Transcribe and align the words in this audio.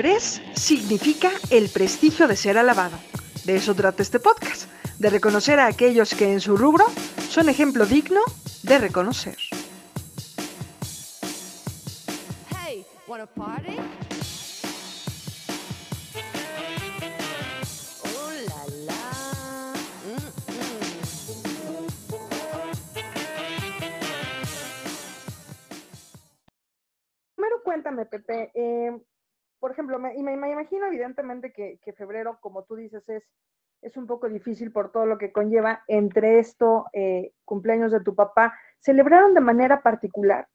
Significa 0.00 1.30
el 1.50 1.68
prestigio 1.68 2.26
de 2.26 2.34
ser 2.34 2.56
alabado. 2.56 2.98
De 3.44 3.56
eso 3.56 3.74
trata 3.74 4.02
este 4.02 4.18
podcast, 4.18 4.64
de 4.98 5.10
reconocer 5.10 5.60
a 5.60 5.66
aquellos 5.66 6.14
que 6.14 6.32
en 6.32 6.40
su 6.40 6.56
rubro 6.56 6.86
son 7.28 7.50
ejemplo 7.50 7.84
digno 7.84 8.22
de 8.62 8.78
reconocer. 8.78 9.36
Hey, 12.48 12.86
wanna 13.06 13.26
party? 13.26 13.76
Oh 18.04 18.30
la 18.46 18.66
la. 18.86 19.74
Mm-mm. 20.06 21.80
Primero 27.36 27.62
cuéntame, 27.62 28.06
Pepe, 28.06 28.50
eh, 28.54 28.98
por 29.60 29.70
ejemplo, 29.70 29.98
me, 29.98 30.16
y 30.16 30.22
me, 30.22 30.36
me 30.36 30.50
imagino 30.50 30.86
evidentemente 30.86 31.52
que, 31.52 31.78
que 31.84 31.92
febrero, 31.92 32.38
como 32.40 32.64
tú 32.64 32.74
dices, 32.76 33.06
es, 33.08 33.22
es 33.82 33.96
un 33.96 34.06
poco 34.06 34.28
difícil 34.28 34.72
por 34.72 34.90
todo 34.90 35.06
lo 35.06 35.18
que 35.18 35.32
conlleva. 35.32 35.84
Entre 35.86 36.38
esto, 36.38 36.86
eh, 36.92 37.32
cumpleaños 37.44 37.92
de 37.92 38.00
tu 38.00 38.14
papá, 38.14 38.58
¿celebraron 38.80 39.34
de 39.34 39.40
manera 39.40 39.82
particular? 39.82 40.48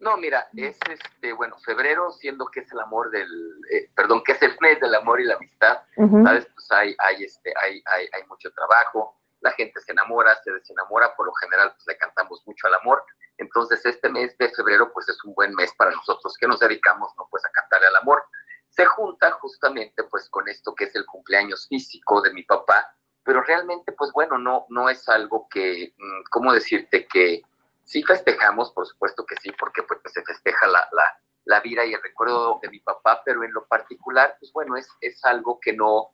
No, 0.00 0.16
mira, 0.16 0.48
es 0.56 0.78
este, 0.90 1.32
bueno, 1.32 1.56
febrero, 1.64 2.10
siendo 2.10 2.46
que 2.46 2.60
es 2.60 2.72
el 2.72 2.80
amor 2.80 3.10
del, 3.10 3.28
eh, 3.70 3.90
perdón, 3.94 4.22
que 4.24 4.32
es 4.32 4.42
el 4.42 4.56
mes 4.60 4.80
del 4.80 4.94
amor 4.94 5.20
y 5.20 5.24
la 5.24 5.36
amistad. 5.36 5.82
¿sabes? 5.96 6.46
Pues 6.54 6.70
hay, 6.72 6.96
hay, 6.98 7.24
este, 7.24 7.52
hay, 7.62 7.82
hay, 7.86 8.08
hay 8.12 8.26
mucho 8.28 8.50
trabajo, 8.52 9.16
la 9.44 9.52
gente 9.52 9.78
se 9.80 9.92
enamora, 9.92 10.34
se 10.42 10.50
desenamora, 10.50 11.14
por 11.14 11.26
lo 11.26 11.34
general, 11.34 11.72
pues 11.74 11.86
le 11.86 11.98
cantamos 11.98 12.42
mucho 12.46 12.66
al 12.66 12.74
amor. 12.74 13.04
Entonces, 13.36 13.84
este 13.84 14.08
mes 14.08 14.36
de 14.38 14.48
febrero, 14.48 14.90
pues 14.92 15.06
es 15.08 15.22
un 15.24 15.34
buen 15.34 15.54
mes 15.54 15.72
para 15.74 15.90
nosotros 15.90 16.34
que 16.40 16.48
nos 16.48 16.60
dedicamos, 16.60 17.12
¿no? 17.18 17.28
Pues 17.30 17.44
a 17.44 17.50
cantarle 17.50 17.88
al 17.88 17.96
amor. 17.96 18.24
Se 18.70 18.86
junta 18.86 19.32
justamente, 19.32 20.02
pues, 20.04 20.30
con 20.30 20.48
esto 20.48 20.74
que 20.74 20.84
es 20.84 20.94
el 20.96 21.04
cumpleaños 21.04 21.68
físico 21.68 22.22
de 22.22 22.32
mi 22.32 22.42
papá, 22.42 22.96
pero 23.22 23.42
realmente, 23.42 23.92
pues 23.92 24.10
bueno, 24.12 24.38
no, 24.38 24.64
no 24.70 24.88
es 24.88 25.06
algo 25.10 25.46
que, 25.50 25.94
mm, 25.96 26.22
¿cómo 26.30 26.52
decirte? 26.52 27.06
Que 27.06 27.42
sí 27.84 28.02
festejamos, 28.02 28.72
por 28.72 28.86
supuesto 28.86 29.26
que 29.26 29.36
sí, 29.42 29.52
porque 29.58 29.82
pues 29.82 30.00
se 30.06 30.22
festeja 30.22 30.66
la, 30.68 30.88
la, 30.92 31.20
la 31.44 31.60
vida 31.60 31.84
y 31.84 31.92
el 31.92 32.02
recuerdo 32.02 32.58
de 32.62 32.70
mi 32.70 32.80
papá, 32.80 33.20
pero 33.24 33.44
en 33.44 33.52
lo 33.52 33.66
particular, 33.66 34.36
pues 34.40 34.50
bueno, 34.54 34.76
es, 34.76 34.88
es 35.02 35.22
algo 35.24 35.60
que 35.60 35.74
no, 35.74 36.12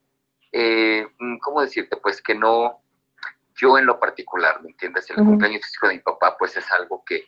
eh, 0.51 1.07
mm, 1.19 1.39
¿cómo 1.39 1.63
decirte? 1.63 1.97
Pues 1.97 2.21
que 2.21 2.35
no, 2.35 2.83
yo 3.61 3.77
en 3.79 3.87
lo 3.87 3.99
particular, 4.01 4.63
¿me 4.63 4.71
entiendes? 4.71 5.09
El 5.11 5.17
cumpleaños 5.17 5.63
físico 5.65 5.89
de 5.89 5.95
mi 5.95 6.01
papá, 6.01 6.37
pues 6.39 6.57
es 6.57 6.71
algo 6.73 7.03
que, 7.05 7.25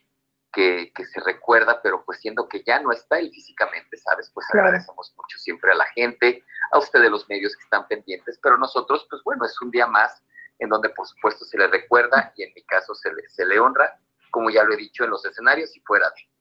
que, 0.53 0.93
que 0.95 1.05
se 1.05 1.21
recuerda, 1.21 1.81
pero 1.83 2.05
pues 2.05 2.21
siendo 2.21 2.49
que 2.49 2.63
ya 2.65 2.81
no 2.81 2.93
está 2.93 3.19
él 3.19 3.31
físicamente, 3.33 3.97
¿sabes? 3.97 4.31
Pues 4.33 4.47
Claro. 4.47 4.69
agradecemos 4.69 5.13
mucho 5.17 5.39
siempre 5.39 5.73
a 5.73 5.75
la 5.75 5.87
gente, 5.87 6.45
a 6.73 6.79
ustedes 6.79 7.11
los 7.11 7.29
medios 7.29 7.57
que 7.57 7.65
están 7.65 7.87
pendientes, 7.89 8.39
pero 8.43 8.57
nosotros, 8.57 9.07
pues 9.11 9.23
bueno, 9.25 9.45
es 9.45 9.61
un 9.61 9.71
día 9.71 9.87
más 9.87 10.23
en 10.59 10.69
donde 10.69 10.91
por 10.91 11.07
supuesto 11.07 11.45
se 11.45 11.59
le 11.59 11.67
recuerda 11.67 12.33
y 12.37 12.45
en 12.45 12.53
mi 12.55 12.63
caso 12.65 12.95
se 12.95 13.13
le, 13.13 13.29
se 13.29 13.45
le 13.45 13.59
honra, 13.59 13.99
como 14.31 14.49
ya 14.51 14.65
lo 14.65 14.73
he 14.73 14.77
dicho 14.77 15.05
en 15.05 15.11
los 15.11 15.25
escenarios 15.25 15.77
y 15.77 15.81
fuera 15.81 16.07
de. 16.09 16.33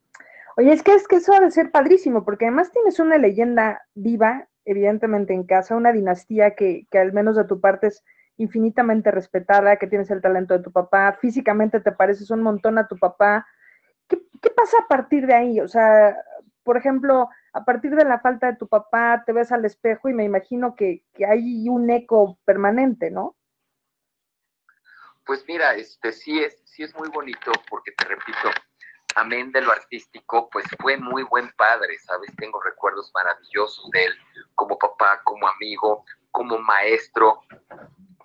Oye, 0.58 0.74
es 0.74 0.84
que 0.84 0.94
es 0.94 1.08
que 1.08 1.16
eso 1.18 1.34
ha 1.34 1.40
de 1.40 1.50
ser 1.52 1.72
padrísimo, 1.72 2.24
porque 2.24 2.46
además 2.46 2.72
tienes 2.72 3.00
una 3.00 3.18
leyenda 3.18 3.82
viva, 3.96 4.48
evidentemente 4.66 5.34
en 5.34 5.46
casa, 5.46 5.76
una 5.76 5.92
dinastía 5.92 6.56
que, 6.56 6.86
que 6.92 7.00
al 7.00 7.14
menos 7.14 7.36
de 7.36 7.46
tu 7.46 7.60
parte 7.60 7.88
es 7.88 8.04
infinitamente 8.42 9.12
respetada, 9.12 9.78
que 9.78 9.88
tienes 9.88 10.10
el 10.12 10.22
talento 10.22 10.58
de 10.58 10.64
tu 10.64 10.72
papá, 10.72 11.18
físicamente 11.22 11.80
te 11.80 11.92
pareces 11.92 12.30
un 12.32 12.42
montón 12.42 12.78
a 12.78 12.88
tu 12.88 12.98
papá. 12.98 13.48
¿Qué, 14.08 14.22
qué 14.42 14.50
pasa 14.50 14.78
a 14.84 14.88
partir 14.88 15.28
de 15.28 15.34
ahí? 15.34 15.60
O 15.60 15.68
sea, 15.68 16.18
por 16.64 16.78
ejemplo, 16.78 17.30
a 17.54 17.66
partir 17.66 17.96
de 17.96 18.06
la 18.06 18.20
falta 18.20 18.48
de 18.52 18.58
tu 18.58 18.68
papá, 18.68 19.24
te 19.26 19.34
ves 19.34 19.52
al 19.52 19.66
espejo 19.66 20.10
y 20.10 20.14
me 20.14 20.24
imagino 20.24 20.76
que, 20.76 21.04
que 21.14 21.26
hay 21.26 21.68
un 21.70 21.90
eco 21.90 22.40
permanente, 22.46 23.12
¿no? 23.12 23.36
Pues 25.26 25.46
mira, 25.48 25.76
este 25.76 26.12
sí 26.12 26.40
es, 26.40 26.62
sí 26.66 26.84
es 26.84 26.96
muy 26.96 27.10
bonito 27.10 27.52
porque 27.70 27.92
te 27.92 28.06
repito, 28.06 28.50
amén 29.16 29.52
de 29.52 29.62
lo 29.62 29.72
artístico, 29.72 30.50
pues 30.50 30.66
fue 30.80 30.98
muy 30.98 31.24
buen 31.24 31.52
padre, 31.54 31.98
¿sabes? 32.00 32.32
Tengo 32.38 32.62
recuerdos 32.62 33.12
maravillosos 33.14 33.90
de 33.92 34.06
él 34.06 34.14
como 34.56 34.78
papá, 34.78 35.22
como 35.24 35.48
amigo, 35.48 36.04
como 36.32 36.58
maestro, 36.60 37.42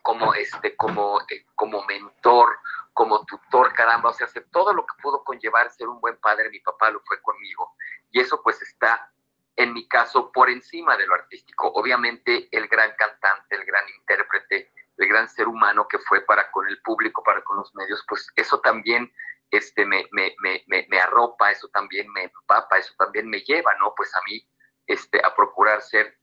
como 0.07 0.35
este, 0.35 0.77
como, 0.77 1.21
eh, 1.23 1.47
como 1.57 1.85
mentor, 1.85 2.61
como 2.93 3.25
tutor, 3.25 3.73
caramba, 3.73 4.11
o 4.11 4.13
sea, 4.13 4.29
hace 4.29 4.41
todo 4.53 4.73
lo 4.73 4.87
que 4.87 5.03
pudo 5.03 5.25
conllevar 5.25 5.69
ser 5.73 5.89
un 5.89 6.01
buen 6.01 6.17
padre, 6.19 6.49
mi 6.49 6.61
papá 6.61 6.93
lo 6.93 7.01
fue 7.01 7.21
conmigo. 7.21 7.75
Y 8.13 8.21
eso 8.21 8.41
pues 8.41 8.63
está, 8.63 9.11
en 9.57 9.73
mi 9.73 9.89
caso, 9.89 10.31
por 10.31 10.49
encima 10.49 10.97
de 10.97 11.09
lo 11.09 11.15
artístico. 11.15 11.73
Obviamente 11.75 12.49
el 12.53 12.69
gran 12.69 12.95
cantante, 12.97 13.57
el 13.57 13.65
gran 13.65 13.83
intérprete, 13.99 14.71
el 14.97 15.09
gran 15.09 15.29
ser 15.29 15.49
humano 15.49 15.89
que 15.89 15.99
fue 15.99 16.21
para 16.21 16.53
con 16.53 16.69
el 16.69 16.81
público, 16.83 17.25
para 17.25 17.43
con 17.43 17.57
los 17.57 17.75
medios, 17.75 18.05
pues 18.07 18.29
eso 18.37 18.61
también 18.61 19.13
este, 19.51 19.85
me, 19.85 20.07
me, 20.13 20.37
me, 20.39 20.87
me, 20.89 21.01
arropa, 21.01 21.51
eso 21.51 21.67
también 21.73 22.09
me 22.13 22.23
empapa, 22.23 22.79
eso 22.79 22.95
también 22.97 23.29
me 23.29 23.41
lleva, 23.41 23.75
¿no? 23.81 23.93
Pues 23.97 24.15
a 24.15 24.21
mí 24.29 24.49
este, 24.87 25.21
a 25.27 25.35
procurar 25.35 25.83
ser 25.83 26.17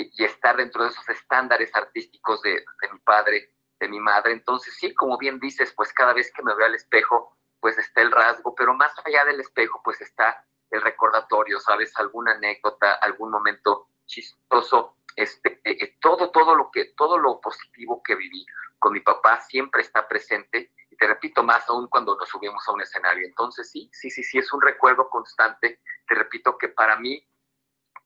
y, 0.00 0.24
estar 0.24 0.56
dentro 0.56 0.84
de 0.84 0.90
esos 0.90 1.08
estándares 1.08 1.74
artísticos 1.74 2.40
de, 2.42 2.52
de 2.52 2.92
mi 2.92 2.98
padre, 3.00 3.52
de 3.78 3.88
mi 3.88 4.00
madre. 4.00 4.32
Entonces, 4.32 4.74
sí, 4.78 4.94
como 4.94 5.18
bien 5.18 5.38
dices, 5.38 5.72
pues 5.74 5.92
cada 5.92 6.12
vez 6.12 6.32
que 6.32 6.42
me 6.42 6.54
veo 6.54 6.66
al 6.66 6.74
espejo, 6.74 7.36
pues 7.60 7.78
está 7.78 8.02
el 8.02 8.10
rasgo, 8.10 8.54
pero 8.54 8.74
más 8.74 8.92
allá 9.04 9.24
del 9.24 9.40
espejo, 9.40 9.80
pues 9.84 10.00
está 10.00 10.44
el 10.70 10.82
recordatorio, 10.82 11.60
¿sabes? 11.60 11.96
Alguna 11.96 12.32
anécdota, 12.32 12.92
algún 12.94 13.30
momento 13.30 13.88
chistoso, 14.06 14.96
este, 15.16 15.60
eh, 15.64 15.76
eh, 15.80 15.96
todo, 16.00 16.30
todo 16.30 16.54
lo 16.54 16.70
que, 16.70 16.86
todo 16.96 17.18
lo 17.18 17.40
positivo 17.40 18.02
que 18.02 18.14
viví 18.14 18.46
con 18.78 18.92
mi 18.92 19.00
papá 19.00 19.40
siempre 19.40 19.82
está 19.82 20.08
presente 20.08 20.72
y 20.90 20.96
te 20.96 21.06
repito 21.06 21.42
más 21.42 21.68
aún 21.68 21.88
cuando 21.88 22.16
nos 22.16 22.28
subimos 22.28 22.66
a 22.66 22.72
un 22.72 22.80
escenario. 22.80 23.26
Entonces 23.26 23.70
sí, 23.70 23.90
sí, 23.92 24.10
sí, 24.10 24.22
sí, 24.22 24.38
es 24.38 24.52
un 24.52 24.60
recuerdo 24.60 25.08
constante. 25.08 25.80
Te 26.08 26.14
repito 26.14 26.56
que 26.56 26.68
para 26.68 26.96
mí, 26.96 27.26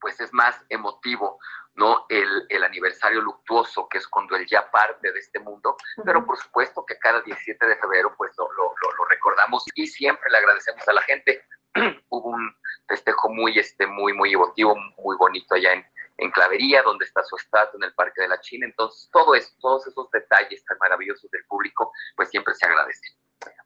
pues 0.00 0.20
es 0.20 0.32
más 0.32 0.60
emotivo, 0.68 1.38
¿no? 1.74 2.06
El, 2.08 2.46
el 2.48 2.64
aniversario 2.64 3.20
luctuoso, 3.20 3.88
que 3.88 3.98
es 3.98 4.08
cuando 4.08 4.36
él 4.36 4.46
ya 4.46 4.70
parte 4.70 5.12
de 5.12 5.18
este 5.18 5.40
mundo, 5.40 5.76
pero 6.04 6.24
por 6.24 6.36
supuesto 6.38 6.84
que 6.86 6.98
cada 6.98 7.20
17 7.22 7.66
de 7.66 7.76
febrero, 7.76 8.14
pues 8.16 8.32
lo, 8.38 8.48
lo, 8.52 8.74
recordamos 9.08 9.64
y 9.74 9.86
siempre 9.86 10.30
le 10.30 10.38
agradecemos 10.38 10.86
a 10.88 10.92
la 10.92 11.02
gente. 11.02 11.42
Hubo 12.08 12.30
un 12.30 12.56
festejo 12.88 13.28
muy, 13.30 13.58
este, 13.58 13.86
muy, 13.86 14.12
muy 14.12 14.32
emotivo, 14.32 14.76
muy 14.98 15.16
bonito 15.16 15.54
allá 15.54 15.72
en, 15.72 15.84
en 16.18 16.30
Clavería, 16.30 16.82
donde 16.82 17.04
está 17.04 17.22
su 17.24 17.36
estatua 17.36 17.78
en 17.78 17.84
el 17.84 17.94
Parque 17.94 18.22
de 18.22 18.28
la 18.28 18.40
China. 18.40 18.66
Entonces, 18.66 19.08
todo 19.12 19.34
eso, 19.34 19.50
todos 19.60 19.86
esos 19.86 20.10
detalles 20.10 20.64
tan 20.64 20.78
maravillosos 20.78 21.30
del 21.30 21.44
público, 21.46 21.92
pues 22.16 22.30
siempre 22.30 22.54
se 22.54 22.66
agradecen. 22.66 23.12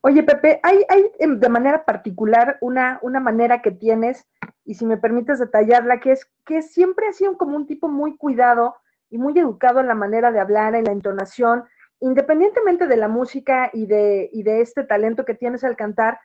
Oye, 0.01 0.23
Pepe, 0.23 0.61
hay, 0.63 0.85
hay 0.89 1.11
de 1.19 1.49
manera 1.49 1.85
particular 1.85 2.59
una, 2.61 2.99
una 3.03 3.21
manera 3.21 3.63
que 3.63 3.71
tienes, 3.71 4.27
y 4.69 4.75
si 4.75 4.85
me 4.85 4.99
permites 4.99 5.39
detallarla, 5.39 5.99
que 5.99 6.13
es 6.13 6.31
que 6.45 6.61
siempre 6.61 7.09
has 7.09 7.17
sido 7.17 7.39
como 7.39 7.57
un 7.57 7.67
tipo 7.67 7.89
muy 7.89 8.19
cuidado 8.19 8.77
y 9.09 9.17
muy 9.17 9.33
educado 9.39 9.81
en 9.81 9.87
la 9.87 9.95
manera 9.95 10.31
de 10.31 10.41
hablar, 10.41 10.75
en 10.75 10.85
la 10.85 10.93
entonación, 10.93 11.65
independientemente 12.01 12.87
de 12.87 12.99
la 12.99 13.09
música 13.09 13.71
y 13.73 13.87
de, 13.87 14.29
y 14.31 14.43
de 14.43 14.61
este 14.61 14.85
talento 14.85 15.25
que 15.25 15.33
tienes 15.33 15.65
al 15.65 15.75
cantar, 15.75 16.21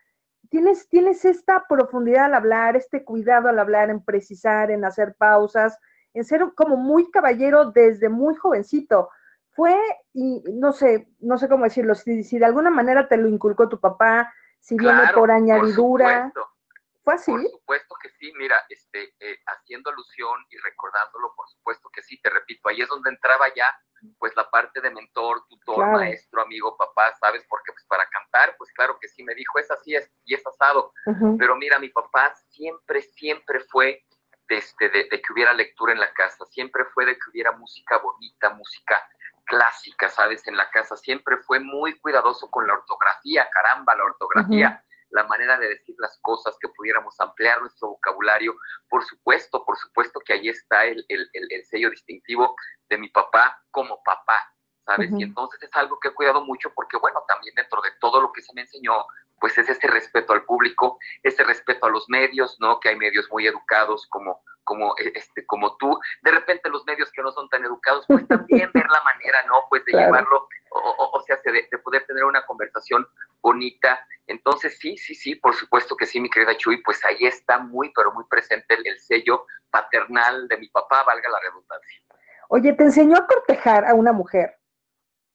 tienes, 0.50 0.90
tienes 0.90 1.24
esta 1.24 1.64
profundidad 1.70 2.26
al 2.26 2.34
hablar, 2.34 2.76
este 2.76 3.06
cuidado 3.06 3.48
al 3.48 3.60
hablar, 3.60 3.90
en 3.90 4.04
precisar, 4.04 4.72
en 4.72 4.84
hacer 4.84 5.16
pausas, 5.18 5.80
en 6.14 6.26
ser 6.26 6.46
como 6.54 6.76
muy 6.76 7.10
caballero 7.12 7.72
desde 7.72 8.10
muy 8.10 8.36
jovencito. 8.36 9.10
Fue, 9.52 9.80
y 10.12 10.44
no 10.52 10.74
sé, 10.74 11.08
no 11.22 11.38
sé 11.38 11.48
cómo 11.48 11.64
decirlo, 11.64 11.96
si, 11.96 12.26
si 12.26 12.40
de 12.40 12.46
alguna 12.46 12.72
manera 12.72 13.08
te 13.08 13.16
lo 13.16 13.30
inculcó 13.30 13.70
tu 13.70 13.80
papá, 13.80 14.34
si 14.60 14.76
viene 14.76 15.04
por 15.16 15.32
añadidura. 15.32 16.34
¿Fue 17.04 17.14
así? 17.16 17.32
Por 17.32 17.42
supuesto 17.50 17.96
que 18.02 18.10
sí, 18.10 18.32
mira, 18.38 18.64
este, 18.70 19.14
eh, 19.20 19.40
haciendo 19.46 19.90
alusión 19.90 20.46
y 20.50 20.58
recordándolo, 20.58 21.34
por 21.36 21.48
supuesto 21.50 21.90
que 21.90 22.02
sí, 22.02 22.20
te 22.22 22.30
repito, 22.30 22.70
ahí 22.70 22.82
es 22.82 22.88
donde 22.90 23.10
entraba 23.10 23.48
ya, 23.56 23.66
pues 24.20 24.36
la 24.36 24.50
parte 24.50 24.82
de 24.82 24.90
mentor, 24.92 25.46
tutor, 25.48 25.76
Claro. 25.76 25.92
maestro, 25.94 26.42
amigo, 26.42 26.76
papá, 26.78 27.14
¿sabes? 27.20 27.46
Porque 27.48 27.72
pues 27.72 27.86
para 27.86 28.06
cantar, 28.08 28.56
pues 28.58 28.72
claro 28.74 28.98
que 29.00 29.08
sí, 29.08 29.24
me 29.24 29.34
dijo, 29.36 29.60
es 29.60 29.70
así 29.72 29.96
es, 29.96 30.12
y 30.26 30.34
es 30.34 30.46
asado, 30.46 30.94
pero 31.38 31.56
mira, 31.56 31.80
mi 31.80 31.90
papá 31.90 32.34
siempre, 32.50 33.02
siempre 33.02 33.60
fue 33.72 34.04
de, 34.50 34.58
este, 34.58 34.90
de, 34.90 35.08
de 35.10 35.22
que 35.22 35.34
hubiera 35.34 35.54
lectura 35.54 35.94
en 35.94 36.00
la 36.00 36.12
casa, 36.14 36.46
siempre 36.48 36.84
fue 36.94 37.06
de 37.06 37.14
que 37.16 37.30
hubiera 37.32 37.54
música 37.54 37.98
bonita, 38.00 38.50
música 38.50 39.02
clásica, 39.46 40.10
¿sabes? 40.10 40.46
En 40.48 40.58
la 40.58 40.70
casa, 40.70 40.96
siempre 40.98 41.38
fue 41.38 41.60
muy 41.60 41.98
cuidadoso 42.00 42.50
con 42.50 42.68
la 42.68 42.74
ortografía, 42.74 43.50
caramba, 43.52 43.96
la 43.96 44.04
ortografía, 44.06 44.84
la 45.14 45.24
manera 45.26 45.58
de 45.58 45.70
decir 45.70 45.96
las 46.00 46.18
cosas, 46.22 46.58
que 46.60 46.68
pudiéramos 46.70 47.20
ampliar 47.20 47.62
nuestro 47.62 47.90
vocabulario. 47.90 48.56
Por 48.90 49.04
supuesto, 49.06 49.64
por 49.64 49.78
supuesto 49.78 50.20
que 50.26 50.34
ahí 50.34 50.50
está 50.50 50.86
el, 50.86 51.06
el, 51.08 51.30
el, 51.34 51.48
el 51.52 51.66
sello 51.66 51.90
distintivo 51.92 52.56
de 52.90 52.98
mi 52.98 53.10
papá 53.10 53.64
como 53.72 54.02
papá, 54.04 54.52
¿sabes? 54.86 55.10
Y 55.20 55.24
entonces 55.24 55.62
es 55.64 55.70
algo 55.76 56.00
que 56.00 56.10
he 56.10 56.14
cuidado 56.14 56.44
mucho 56.44 56.72
porque, 56.74 56.98
bueno, 56.98 57.24
también 57.28 57.54
dentro 57.56 57.82
de 57.82 57.92
todo 58.02 58.22
lo 58.22 58.32
que 58.34 58.42
se 58.42 58.54
me 58.54 58.62
enseñó, 58.62 59.06
pues 59.40 59.58
es 59.58 59.70
ese 59.70 59.88
respeto 59.88 60.34
al 60.34 60.46
público, 60.46 60.98
ese 61.22 61.44
respeto 61.44 61.86
a 61.86 61.90
los 61.90 62.10
medios, 62.10 62.58
¿no? 62.60 62.80
Que 62.80 62.90
hay 62.90 62.96
medios 62.96 63.30
muy 63.30 63.46
educados 63.46 64.08
como, 64.08 64.42
como, 64.64 64.96
eh, 64.98 65.12
este, 65.16 65.46
como 65.46 65.76
tú, 65.78 66.00
de 66.22 66.32
repente 66.32 66.70
los 66.70 66.86
medios 66.86 67.12
que 67.12 67.22
no 67.22 67.32
son 67.32 67.50
tan 67.50 67.64
educados, 67.64 68.06
pues 68.08 68.26
también 68.28 68.72
ver 68.74 68.88
la 68.90 69.02
manera, 69.04 69.44
¿no? 69.46 69.66
Pues 69.70 69.84
de 69.86 69.92
Claro. 69.92 70.08
llevarlo, 70.08 70.48
o, 70.72 70.80
o- 70.80 71.20
o 71.20 71.22
sea, 71.24 71.40
de, 71.44 71.68
de 71.70 71.78
poder 71.80 72.06
tener 72.08 72.24
una 72.24 72.46
conversación 72.46 73.08
bonita. 73.44 74.00
Entonces, 74.26 74.80
sí, 74.80 74.98
sí, 74.98 75.14
sí, 75.14 75.36
por 75.36 75.54
supuesto 75.54 75.96
que 75.98 76.06
sí, 76.08 76.20
mi 76.20 76.30
querida 76.30 76.56
Chuy, 76.58 76.82
pues 76.82 77.04
ahí 77.06 77.26
está 77.26 77.60
muy, 77.60 77.92
pero 77.94 78.12
muy 78.14 78.24
presente 78.30 78.74
el, 78.74 78.88
el 78.88 79.00
sello 79.00 79.46
paternal 79.70 80.48
de 80.48 80.58
mi 80.58 80.70
papá, 80.70 81.04
valga 81.04 81.30
la 81.30 81.40
redundancia. 81.42 82.02
Oye, 82.48 82.74
¿te 82.74 82.84
enseñó 82.84 83.18
a 83.18 83.28
cortejar 83.28 83.86
a 83.86 83.94
una 83.94 84.14
mujer? 84.14 84.58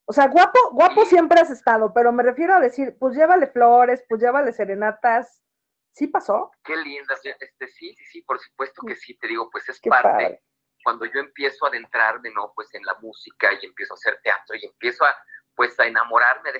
O 0.05 0.11
sea, 0.13 0.27
guapo, 0.27 0.57
guapo 0.71 1.03
Sí. 1.03 1.11
siempre 1.11 1.39
has 1.39 1.51
estado, 1.51 1.93
pero 1.93 2.11
me 2.11 2.23
refiero 2.23 2.55
a 2.55 2.59
decir, 2.59 2.97
pues 2.99 3.15
llévale 3.15 3.45
flores, 3.47 4.03
pues 4.09 4.19
llévale 4.21 4.51
serenatas. 4.53 5.43
¿Sí 5.91 6.07
pasó? 6.07 6.51
Qué 6.63 6.75
lindas, 6.77 7.19
este, 7.23 7.67
sí, 7.67 7.93
sí, 7.93 8.05
sí, 8.05 8.21
por 8.23 8.39
supuesto 8.39 8.81
que 8.87 8.95
sí, 8.95 9.17
te 9.19 9.27
digo, 9.27 9.49
pues 9.51 9.67
es 9.69 9.79
Qué 9.79 9.89
parte. 9.89 10.07
padre. 10.09 10.43
cuando 10.83 11.05
yo 11.05 11.19
empiezo 11.19 11.65
a 11.65 11.69
adentrarme, 11.69 12.31
¿no? 12.31 12.53
Pues 12.55 12.73
en 12.73 12.83
la 12.85 12.95
música 13.01 13.49
y 13.61 13.65
empiezo 13.65 13.93
a 13.93 13.95
hacer 13.95 14.17
teatro 14.23 14.55
y 14.55 14.65
empiezo 14.65 15.03
a, 15.05 15.13
pues 15.53 15.77
a 15.79 15.85
enamorarme 15.85 16.53
de 16.53 16.58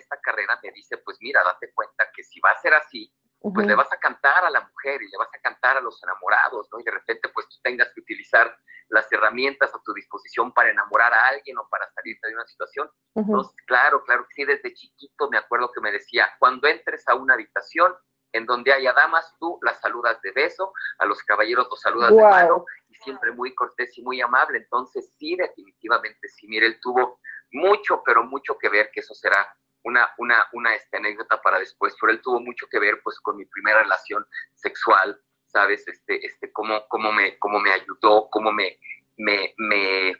me 0.69 0.75
dice, 0.75 0.97
pues 0.97 1.17
mira, 1.21 1.43
date 1.43 1.71
cuenta 1.73 2.07
que 2.15 2.23
si 2.23 2.39
va 2.39 2.51
a 2.51 2.61
ser 2.61 2.73
así, 2.73 3.11
pues 3.41 3.53
Ujú. 3.53 3.67
le 3.67 3.75
vas 3.75 3.91
a 3.91 3.97
cantar 3.97 4.45
a 4.45 4.49
la 4.49 4.61
mujer 4.61 5.01
y 5.01 5.09
le 5.09 5.17
vas 5.17 5.29
a 5.33 5.39
cantar 5.39 5.77
a 5.77 5.81
los 5.81 6.01
enamorados, 6.03 6.67
¿no? 6.71 6.79
Y 6.79 6.83
de 6.83 6.91
repente, 6.91 7.29
pues 7.29 7.47
tú 7.47 7.55
tengas 7.63 7.91
que 7.93 8.01
utilizar 8.01 8.55
las 8.89 9.11
herramientas 9.11 9.73
a 9.73 9.81
tu 9.83 9.93
disposición 9.93 10.51
para 10.53 10.71
enamorar 10.71 11.13
a 11.13 11.27
alguien 11.27 11.57
o 11.57 11.67
para 11.69 11.89
salirte 11.91 12.27
de 12.27 12.35
una 12.35 12.45
situación. 12.45 12.89
Entonces, 13.15 13.55
claro, 13.65 14.03
claro 14.03 14.25
que 14.27 14.33
sí, 14.33 14.45
desde 14.45 14.73
chiquito 14.73 15.29
me 15.29 15.37
acuerdo 15.37 15.71
que 15.71 15.81
me 15.81 15.91
decía, 15.91 16.31
cuando 16.39 16.67
entres 16.67 17.07
a 17.07 17.15
una 17.15 17.35
habitación 17.35 17.95
en 18.31 18.45
donde 18.45 18.73
haya 18.73 18.93
damas, 18.93 19.33
tú 19.39 19.57
las 19.61 19.79
saludas 19.79 20.21
de 20.21 20.31
beso, 20.31 20.73
a 20.99 21.05
los 21.05 21.23
caballeros 21.23 21.67
los 21.69 21.81
saludas 21.81 22.09
de 22.09 22.15
Guau. 22.15 22.31
mano, 22.31 22.65
y 22.87 22.95
siempre 22.95 23.31
muy 23.31 23.55
cortés 23.55 23.97
y 23.97 24.03
muy 24.03 24.21
amable. 24.21 24.59
Entonces, 24.59 25.13
sí, 25.17 25.35
definitivamente, 25.35 26.27
sí, 26.27 26.47
mire, 26.47 26.67
él 26.67 26.79
tuvo 26.81 27.19
mucho, 27.51 28.03
pero 28.05 28.23
mucho 28.23 28.57
que 28.57 28.69
ver, 28.69 28.91
que 28.91 28.99
eso 28.99 29.13
será 29.15 29.55
una, 29.89 30.09
una, 30.17 30.47
una 30.53 30.73
este, 30.75 30.97
anécdota 30.97 31.41
para 31.41 31.59
después, 31.59 31.95
pero 31.99 32.13
él 32.13 32.21
tuvo 32.21 32.39
mucho 32.39 32.67
que 32.71 32.79
ver, 32.79 33.01
pues, 33.03 33.19
con 33.19 33.35
mi 33.35 33.45
primera 33.45 33.83
relación 33.83 34.25
sexual, 34.55 35.19
¿sabes? 35.47 35.87
Este, 35.87 36.25
este, 36.25 36.51
cómo, 36.53 36.87
cómo 36.87 37.11
me, 37.11 37.37
cómo 37.39 37.59
me 37.59 37.71
ayudó, 37.71 38.29
cómo 38.29 38.51
me, 38.51 38.79
me, 39.17 39.53
me, 39.57 40.15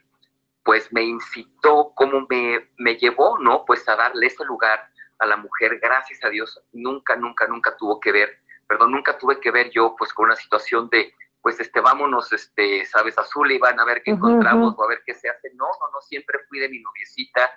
pues, 0.64 0.92
me 0.92 1.02
incitó, 1.02 1.92
cómo 1.94 2.26
me, 2.28 2.70
me 2.78 2.96
llevó, 2.96 3.38
¿no? 3.38 3.64
Pues, 3.64 3.88
a 3.88 3.96
darle 3.96 4.26
ese 4.26 4.44
lugar 4.44 4.90
a 5.20 5.26
la 5.26 5.36
mujer, 5.36 5.78
gracias 5.80 6.22
a 6.24 6.30
Dios, 6.30 6.60
nunca, 6.72 7.16
nunca, 7.16 7.46
nunca 7.46 7.76
tuvo 7.76 8.00
que 8.00 8.12
ver, 8.12 8.38
perdón, 8.66 8.92
nunca 8.92 9.18
tuve 9.18 9.38
que 9.40 9.50
ver 9.50 9.70
yo, 9.70 9.94
pues, 9.96 10.12
con 10.12 10.26
una 10.26 10.36
situación 10.36 10.88
de, 10.90 11.14
pues, 11.42 11.60
este, 11.60 11.80
vámonos, 11.80 12.32
este, 12.32 12.84
sabes, 12.86 13.16
a 13.18 13.24
Sullivan 13.24 13.78
a 13.80 13.84
ver 13.84 14.02
qué 14.02 14.10
encontramos 14.10 14.74
o 14.76 14.84
a 14.84 14.88
ver 14.88 15.02
qué 15.06 15.14
se 15.14 15.28
hace. 15.28 15.50
No, 15.54 15.66
no, 15.66 15.90
no, 15.92 16.00
siempre 16.02 16.38
fui 16.48 16.58
de 16.58 16.68
mi 16.68 16.80
noviecita, 16.80 17.50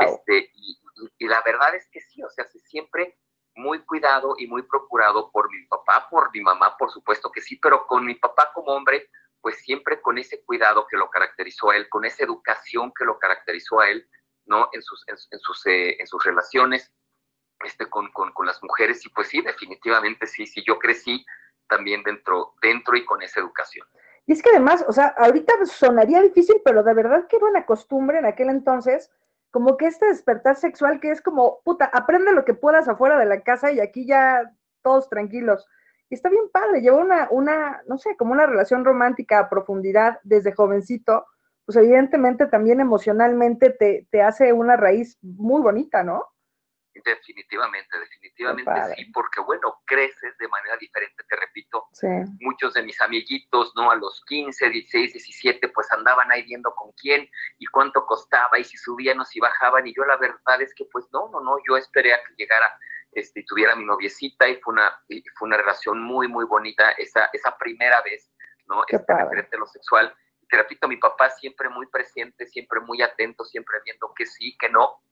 este, 0.00 0.50
y, 0.54 0.79
y- 1.18 1.26
la 1.28 1.42
verdad 1.42 1.74
es 1.74 1.88
que 1.90 2.00
sí, 2.00 2.22
o 2.22 2.28
sea, 2.30 2.46
siempre 2.64 3.18
muy 3.54 3.84
cuidado 3.84 4.34
y 4.38 4.46
muy 4.46 4.62
procurado 4.62 5.30
por 5.30 5.50
mi 5.50 5.66
papá, 5.66 6.08
por 6.10 6.30
mi 6.32 6.40
mamá, 6.40 6.76
por 6.76 6.90
supuesto 6.90 7.30
que 7.30 7.40
sí, 7.40 7.56
pero 7.56 7.86
con 7.86 8.04
mi 8.04 8.14
papá 8.14 8.52
como 8.54 8.72
hombre, 8.72 9.08
pues 9.40 9.58
siempre 9.62 10.00
con 10.00 10.18
ese 10.18 10.44
cuidado 10.44 10.86
que 10.88 10.96
lo 10.96 11.10
caracterizó 11.10 11.70
a 11.70 11.76
él, 11.76 11.88
con 11.88 12.04
esa 12.04 12.24
educación 12.24 12.92
que 12.96 13.04
lo 13.04 13.18
caracterizó 13.18 13.80
a 13.80 13.88
él, 13.90 14.08
¿no? 14.46 14.68
En 14.72 14.82
sus, 14.82 15.02
en, 15.08 15.16
en 15.30 15.38
sus, 15.40 15.66
eh, 15.66 15.96
en 16.00 16.06
sus 16.06 16.22
relaciones 16.24 16.92
este, 17.64 17.88
con, 17.88 18.10
con, 18.12 18.32
con 18.32 18.46
las 18.46 18.62
mujeres, 18.62 19.04
y 19.04 19.08
pues 19.10 19.28
sí, 19.28 19.42
definitivamente 19.42 20.26
sí, 20.26 20.46
sí, 20.46 20.62
yo 20.66 20.78
crecí 20.78 21.24
también 21.68 22.02
dentro, 22.02 22.54
dentro 22.62 22.96
y 22.96 23.04
con 23.04 23.22
esa 23.22 23.40
educación. 23.40 23.86
Y 24.26 24.32
es 24.32 24.42
que 24.42 24.50
además, 24.50 24.84
o 24.86 24.92
sea, 24.92 25.08
ahorita 25.18 25.64
sonaría 25.66 26.20
difícil, 26.22 26.60
pero 26.64 26.82
de 26.82 26.94
verdad 26.94 27.26
que 27.28 27.36
era 27.36 27.46
una 27.46 27.66
costumbre 27.66 28.18
en 28.18 28.26
aquel 28.26 28.48
entonces, 28.48 29.10
como 29.50 29.76
que 29.76 29.86
este 29.86 30.06
despertar 30.06 30.56
sexual 30.56 31.00
que 31.00 31.10
es 31.10 31.20
como, 31.20 31.60
puta, 31.64 31.86
aprende 31.86 32.32
lo 32.32 32.44
que 32.44 32.54
puedas 32.54 32.88
afuera 32.88 33.18
de 33.18 33.26
la 33.26 33.42
casa 33.42 33.72
y 33.72 33.80
aquí 33.80 34.06
ya 34.06 34.52
todos 34.82 35.08
tranquilos. 35.08 35.66
Y 36.08 36.14
está 36.14 36.28
bien 36.28 36.48
padre, 36.52 36.80
lleva 36.80 36.96
una, 36.96 37.28
una, 37.30 37.82
no 37.86 37.98
sé, 37.98 38.16
como 38.16 38.32
una 38.32 38.46
relación 38.46 38.84
romántica 38.84 39.38
a 39.38 39.48
profundidad 39.48 40.18
desde 40.24 40.52
jovencito, 40.52 41.26
pues 41.64 41.76
evidentemente 41.76 42.46
también 42.46 42.80
emocionalmente 42.80 43.70
te, 43.70 44.08
te 44.10 44.22
hace 44.22 44.52
una 44.52 44.76
raíz 44.76 45.18
muy 45.22 45.62
bonita, 45.62 46.02
¿no? 46.02 46.24
Definitivamente, 47.04 47.98
definitivamente 47.98 48.70
sí, 48.96 49.04
porque 49.12 49.40
bueno, 49.40 49.80
creces 49.86 50.36
de 50.38 50.48
manera 50.48 50.76
diferente, 50.76 51.22
te 51.28 51.36
repito, 51.36 51.86
Sí. 51.92 52.06
muchos 52.40 52.74
de 52.74 52.82
mis 52.82 53.00
amiguitos, 53.00 53.72
¿no? 53.76 53.90
A 53.90 53.94
los 53.96 54.22
15, 54.26 54.68
16, 54.70 55.12
17, 55.12 55.68
pues 55.68 55.90
andaban 55.92 56.30
ahí 56.32 56.42
viendo 56.42 56.74
con 56.74 56.92
quién 56.92 57.28
y 57.58 57.66
cuánto 57.66 58.04
costaba 58.06 58.58
y 58.58 58.64
si 58.64 58.76
subían 58.76 59.20
o 59.20 59.24
si 59.24 59.40
bajaban 59.40 59.86
y 59.86 59.94
yo 59.94 60.04
la 60.04 60.16
verdad 60.16 60.60
es 60.60 60.74
que 60.74 60.84
pues 60.92 61.06
no, 61.12 61.28
no, 61.30 61.40
no, 61.40 61.56
yo 61.68 61.76
esperé 61.76 62.12
a 62.14 62.22
que 62.24 62.34
llegara 62.36 62.78
este, 63.12 63.40
y 63.40 63.44
tuviera 63.44 63.74
mi 63.74 63.84
noviecita 63.84 64.48
y 64.48 64.56
fue 64.60 64.72
una, 64.74 65.02
y 65.08 65.22
fue 65.36 65.48
una 65.48 65.56
relación 65.56 66.00
muy, 66.02 66.28
muy 66.28 66.44
bonita 66.44 66.90
esa, 66.92 67.28
esa 67.32 67.56
primera 67.58 68.00
vez, 68.02 68.30
¿no? 68.66 68.82
Qué 68.86 68.96
Este, 68.96 69.14
referente 69.14 69.56
a 69.56 69.60
lo 69.60 69.66
sexual. 69.66 70.14
Y 70.40 70.46
te 70.46 70.56
repito, 70.56 70.86
mi 70.86 70.96
papá 70.96 71.28
siempre 71.30 71.68
muy 71.68 71.86
presente, 71.86 72.46
siempre 72.46 72.80
muy 72.80 73.02
atento, 73.02 73.44
siempre 73.44 73.78
viendo 73.84 74.12
que 74.14 74.26
sí, 74.26 74.56
que 74.58 74.68
no. 74.68 75.02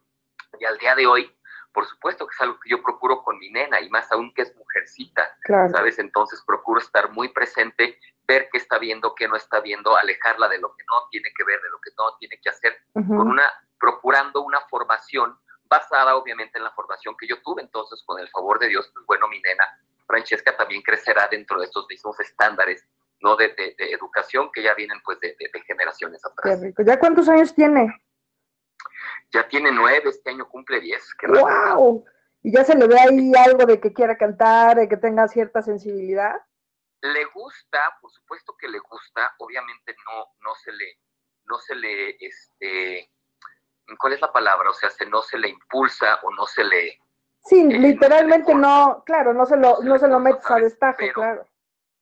Y 0.60 0.64
al 0.64 0.78
día 0.78 0.94
de 0.94 1.06
hoy, 1.06 1.36
por 1.72 1.86
supuesto 1.86 2.26
que 2.26 2.34
es 2.34 2.40
algo 2.40 2.58
que 2.60 2.70
yo 2.70 2.82
procuro 2.82 3.22
con 3.22 3.38
mi 3.38 3.50
nena 3.50 3.80
y 3.80 3.88
más 3.90 4.10
aún 4.12 4.32
que 4.34 4.42
es 4.42 4.54
mujercita. 4.56 5.36
Claro. 5.42 5.70
¿sabes? 5.70 5.98
Entonces 5.98 6.42
procuro 6.46 6.80
estar 6.80 7.10
muy 7.12 7.28
presente, 7.28 7.98
ver 8.26 8.48
qué 8.50 8.58
está 8.58 8.78
viendo, 8.78 9.14
qué 9.14 9.28
no 9.28 9.36
está 9.36 9.60
viendo, 9.60 9.96
alejarla 9.96 10.48
de 10.48 10.58
lo 10.58 10.74
que 10.74 10.84
no 10.84 11.08
tiene 11.10 11.28
que 11.36 11.44
ver, 11.44 11.60
de 11.62 11.70
lo 11.70 11.78
que 11.80 11.90
no 11.96 12.16
tiene 12.18 12.38
que 12.42 12.48
hacer, 12.50 12.76
con 12.92 13.28
una, 13.28 13.44
procurando 13.78 14.42
una 14.42 14.60
formación 14.62 15.38
basada 15.64 16.16
obviamente 16.16 16.58
en 16.58 16.64
la 16.64 16.70
formación 16.72 17.14
que 17.18 17.26
yo 17.28 17.40
tuve. 17.42 17.62
Entonces, 17.62 18.02
con 18.06 18.18
el 18.18 18.28
favor 18.30 18.58
de 18.58 18.68
Dios, 18.68 18.90
pues 18.94 19.04
bueno, 19.06 19.28
mi 19.28 19.40
nena 19.40 19.64
Francesca 20.06 20.56
también 20.56 20.82
crecerá 20.82 21.28
dentro 21.28 21.58
de 21.60 21.66
estos 21.66 21.86
mismos 21.88 22.18
estándares, 22.20 22.86
¿no? 23.20 23.36
De, 23.36 23.48
de- 23.48 23.74
de 23.76 23.92
educación 23.92 24.50
que 24.52 24.62
ya 24.62 24.72
vienen 24.74 25.00
pues 25.04 25.20
de, 25.20 25.36
de- 25.38 25.50
generaciones 25.66 26.22
Qué 26.22 26.30
atrás. 26.50 26.62
rico. 26.62 26.82
¿Ya 26.82 26.98
cuántos 26.98 27.28
años 27.28 27.54
tiene? 27.54 28.02
Ya 29.32 29.46
tiene 29.48 29.70
nueve, 29.72 30.08
este 30.10 30.30
año 30.30 30.48
cumple 30.48 30.80
diez. 30.80 31.06
¡Wow! 31.26 32.04
Y 32.42 32.52
ya 32.52 32.64
se 32.64 32.74
le 32.76 32.86
ve 32.86 32.98
ahí 32.98 33.32
algo 33.36 33.66
de 33.66 33.80
que 33.80 33.92
quiera 33.92 34.16
cantar, 34.16 34.76
de 34.76 34.88
que 34.88 34.96
tenga 34.96 35.28
cierta 35.28 35.60
sensibilidad. 35.62 36.36
le 37.02 37.24
gusta, 37.26 37.78
por 38.00 38.10
supuesto 38.10 38.56
que 38.58 38.68
le 38.68 38.78
gusta, 38.80 39.32
obviamente 39.38 39.94
no, 40.06 40.26
no 40.40 40.54
se 40.56 40.72
le, 40.72 40.98
no 41.44 41.58
se 41.58 41.74
le, 41.76 42.16
este, 42.20 43.08
¿cuál 44.00 44.14
es 44.14 44.20
la 44.20 44.32
palabra? 44.32 44.70
O 44.70 44.74
sea, 44.74 44.90
se, 44.90 45.06
no 45.06 45.22
se 45.22 45.38
le 45.38 45.48
impulsa 45.48 46.18
o 46.22 46.30
no 46.32 46.46
se 46.46 46.64
le, 46.64 46.98
Sí, 47.44 47.60
Eh, 47.70 47.78
literalmente 47.78 48.52
no 48.54 49.02
claro, 49.06 49.32
no 49.32 49.46
se 49.46 49.56
lo, 49.56 49.78
no 49.80 49.82
se 49.82 49.84
no 49.84 49.92
le 49.94 49.98
se 50.00 50.08
lo 50.08 50.18
metes 50.20 50.50
a 50.50 50.56
destajo, 50.56 50.96
Pero- 50.98 51.12
claro. 51.14 51.48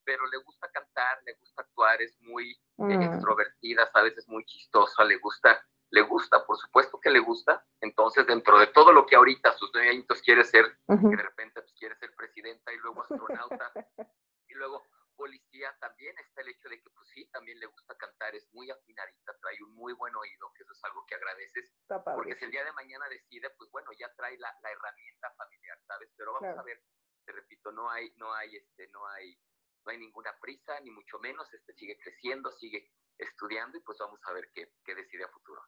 pero 0.04 0.26
le 0.28 0.38
gusta 0.38 0.68
cantar, 0.72 1.18
le 1.26 1.34
gusta 1.34 1.62
actuar, 1.62 2.00
es 2.02 2.16
muy 2.20 2.50
eh, 2.52 2.56
Mm, 2.78 3.02
extrovertida, 3.02 3.90
sabes, 3.92 4.16
es 4.18 4.26
muy 4.28 4.44
chistosa, 4.46 5.04
le 5.04 5.16
gusta, 5.18 5.62
le 5.90 6.02
gusta, 6.02 6.44
por 6.44 6.56
supuesto 6.58 7.00
que 7.00 7.10
le 7.10 7.20
gusta. 7.20 7.64
Entonces, 7.80 8.26
dentro 8.26 8.58
de 8.58 8.66
todo 8.68 8.92
lo 8.92 9.06
que 9.06 9.16
ahorita 9.16 9.52
sus 9.52 9.70
nueve 9.72 9.90
añitos 9.90 10.20
quiere 10.22 10.44
ser, 10.44 10.64
que 10.86 11.16
de 11.16 11.22
repente 11.22 11.60
pues, 11.62 11.72
quiere 11.78 11.94
ser 11.96 12.14
presidenta 12.16 12.72
y 12.72 12.78
luego 12.78 13.02
astronauta 13.02 13.72
y 14.48 14.54
luego 14.54 14.84
policía, 15.16 15.74
también 15.80 16.14
está 16.18 16.42
el 16.42 16.48
hecho 16.48 16.68
de 16.68 16.80
que 16.82 16.90
pues 16.90 17.08
sí, 17.08 17.26
también 17.30 17.58
le 17.58 17.66
gusta 17.66 17.96
cantar, 17.96 18.34
es 18.34 18.46
muy 18.52 18.70
afinadita, 18.70 19.34
trae 19.40 19.56
un 19.62 19.74
muy 19.74 19.94
buen 19.94 20.14
oído, 20.14 20.52
que 20.54 20.62
eso 20.62 20.72
es 20.72 20.84
algo 20.84 21.04
que 21.06 21.14
agradeces, 21.14 21.72
porque 22.14 22.36
si 22.36 22.44
el 22.44 22.50
día 22.50 22.64
de 22.64 22.72
mañana 22.72 23.08
decide, 23.08 23.48
pues 23.56 23.70
bueno, 23.70 23.90
ya 23.98 24.12
trae 24.14 24.36
la, 24.36 24.54
la 24.60 24.70
herramienta 24.70 25.32
familiar, 25.38 25.78
¿sabes? 25.86 26.12
Pero 26.16 26.32
vamos 26.34 26.48
Claro. 26.48 26.60
a 26.60 26.64
ver, 26.64 26.82
te 27.24 27.32
repito, 27.32 27.72
no 27.72 27.90
hay, 27.90 28.12
no 28.16 28.32
hay, 28.34 28.56
este, 28.56 28.88
no 28.88 29.06
hay, 29.08 29.40
no 29.86 29.90
hay 29.92 29.98
ninguna 29.98 30.36
prisa, 30.38 30.78
ni 30.80 30.90
mucho 30.90 31.18
menos, 31.18 31.50
este 31.54 31.72
sigue 31.72 31.96
creciendo, 31.98 32.52
sigue 32.52 32.92
estudiando 33.18 33.78
y 33.78 33.80
pues 33.80 33.98
vamos 33.98 34.20
a 34.26 34.32
ver 34.32 34.50
qué, 34.54 34.72
qué 34.84 34.94
decide 34.94 35.24
a 35.24 35.28
futuro. 35.28 35.62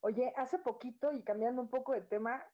Oye, 0.00 0.32
hace 0.36 0.58
poquito 0.58 1.12
y 1.12 1.22
cambiando 1.22 1.62
un 1.62 1.70
poco 1.70 1.92
de 1.92 2.02
tema, 2.02 2.44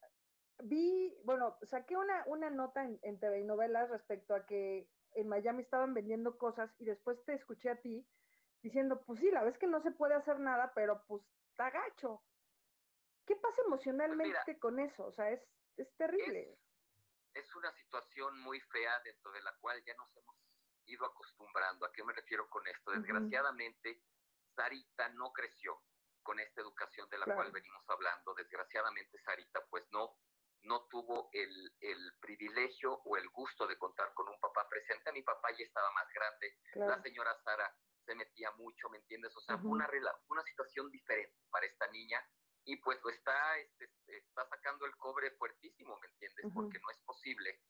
vi, 0.63 1.17
bueno, 1.23 1.57
saqué 1.63 1.97
una, 1.97 2.23
una 2.27 2.49
nota 2.49 2.83
en, 2.83 2.99
en 3.01 3.19
TV 3.19 3.39
y 3.39 3.43
novelas 3.43 3.89
respecto 3.89 4.35
a 4.35 4.45
que 4.45 4.87
en 5.15 5.27
Miami 5.27 5.63
estaban 5.63 5.93
vendiendo 5.93 6.37
cosas 6.37 6.73
y 6.77 6.85
después 6.85 7.23
te 7.25 7.33
escuché 7.33 7.69
a 7.69 7.81
ti 7.81 8.07
diciendo, 8.61 9.01
pues 9.05 9.19
sí, 9.19 9.31
la 9.31 9.43
vez 9.43 9.57
que 9.57 9.67
no 9.67 9.81
se 9.81 9.91
puede 9.91 10.15
hacer 10.15 10.39
nada, 10.39 10.73
pero 10.75 11.03
pues 11.07 11.23
está 11.49 11.69
gacho. 11.71 12.21
¿Qué 13.25 13.35
pasa 13.35 13.61
emocionalmente 13.65 14.59
con 14.59 14.79
eso? 14.79 15.05
O 15.05 15.11
sea, 15.11 15.29
es, 15.31 15.41
es 15.77 15.95
terrible. 15.95 16.57
es 17.33 17.55
una 17.55 17.71
situación 17.73 18.39
muy 18.41 18.59
fea 18.59 18.99
dentro 19.03 19.31
de 19.31 19.41
la 19.41 19.53
cual 19.59 19.81
ya 19.85 19.93
nos 19.95 20.15
hemos 20.17 20.35
ido 20.85 21.05
acostumbrando. 21.05 21.85
¿A 21.85 21.91
qué 21.91 22.03
me 22.03 22.13
refiero 22.13 22.49
con 22.49 22.65
esto? 22.67 22.91
Desgraciadamente, 22.91 24.01
Sarita 24.59 25.07
no 25.09 25.31
creció 25.31 25.81
con 26.21 26.37
esta 26.39 26.59
educación 26.61 27.07
de 27.09 27.17
la 27.17 27.25
Claro. 27.25 27.39
cual 27.39 27.51
venimos 27.53 27.81
hablando. 27.87 28.33
Desgraciadamente, 28.35 29.17
Sarita 29.23 29.65
pues 29.69 29.85
no, 29.91 30.17
no 30.63 30.85
tuvo 30.87 31.29
el, 31.31 31.73
el 31.79 32.17
privilegio 32.19 32.93
o 33.05 33.15
el 33.15 33.29
gusto 33.29 33.65
de 33.67 33.77
contar 33.77 34.13
con 34.13 34.27
un 34.27 34.37
papá 34.41 34.67
presente. 34.67 35.13
Mi 35.13 35.21
papá 35.23 35.49
ya 35.57 35.63
estaba 35.63 35.89
más 35.93 36.07
grande. 36.13 36.57
Claro. 36.73 36.91
La 36.91 37.01
señora 37.01 37.41
Sara 37.43 37.73
se 38.05 38.15
metía 38.15 38.51
mucho, 38.57 38.89
¿me 38.89 38.97
entiendes? 38.97 39.33
O 39.37 39.41
sea, 39.41 39.57
fue 39.57 39.69
una, 39.71 39.87
una 40.27 40.43
situación 40.43 40.91
diferente 40.91 41.37
para 41.49 41.65
esta 41.65 41.87
niña 41.87 42.19
y 42.65 42.75
pues 42.77 42.99
lo 43.01 43.09
está, 43.11 43.57
este, 43.57 43.89
está 44.07 44.45
sacando 44.49 44.85
el 44.85 44.95
cobre 44.97 45.31
fuertísimo, 45.37 45.97
¿me 45.99 46.07
entiendes? 46.07 46.45
Porque 46.53 46.79
no 46.79 46.89
es 46.91 46.99
posible 47.05 47.61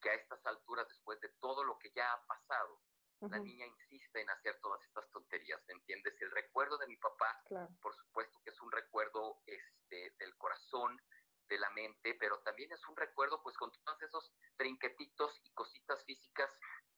que 0.00 0.10
a 0.10 0.14
estas 0.14 0.44
alturas, 0.46 0.88
después 0.88 1.20
de 1.20 1.28
todo 1.40 1.62
lo 1.64 1.78
que 1.78 1.90
ya 1.90 2.10
ha 2.12 2.26
pasado, 2.26 2.80
la 3.20 3.38
niña 3.38 3.66
insiste 3.66 4.20
en 4.20 4.30
hacer 4.30 4.58
todas 4.60 4.82
estas 4.84 5.10
tonterías, 5.10 5.60
¿me 5.66 5.74
entiendes? 5.74 6.14
El 6.20 6.30
recuerdo 6.30 6.78
de 6.78 6.86
mi 6.86 6.96
papá 6.96 7.40
Claro. 7.46 7.68
por 7.82 7.94
supuesto 7.96 8.38
que 8.44 8.50
es 8.50 8.60
un 8.60 8.70
recuerdo 8.70 9.42
este, 9.46 10.14
del 10.18 10.36
corazón, 10.36 11.00
de 11.48 11.58
la 11.58 11.70
mente, 11.70 12.14
pero 12.20 12.38
también 12.40 12.70
es 12.72 12.86
un 12.88 12.96
recuerdo 12.96 13.42
pues 13.42 13.56
con 13.56 13.72
todos 13.72 14.02
esos 14.02 14.32
trinquetitos 14.56 15.40
y 15.44 15.50
cositas 15.54 16.04
físicas 16.04 16.50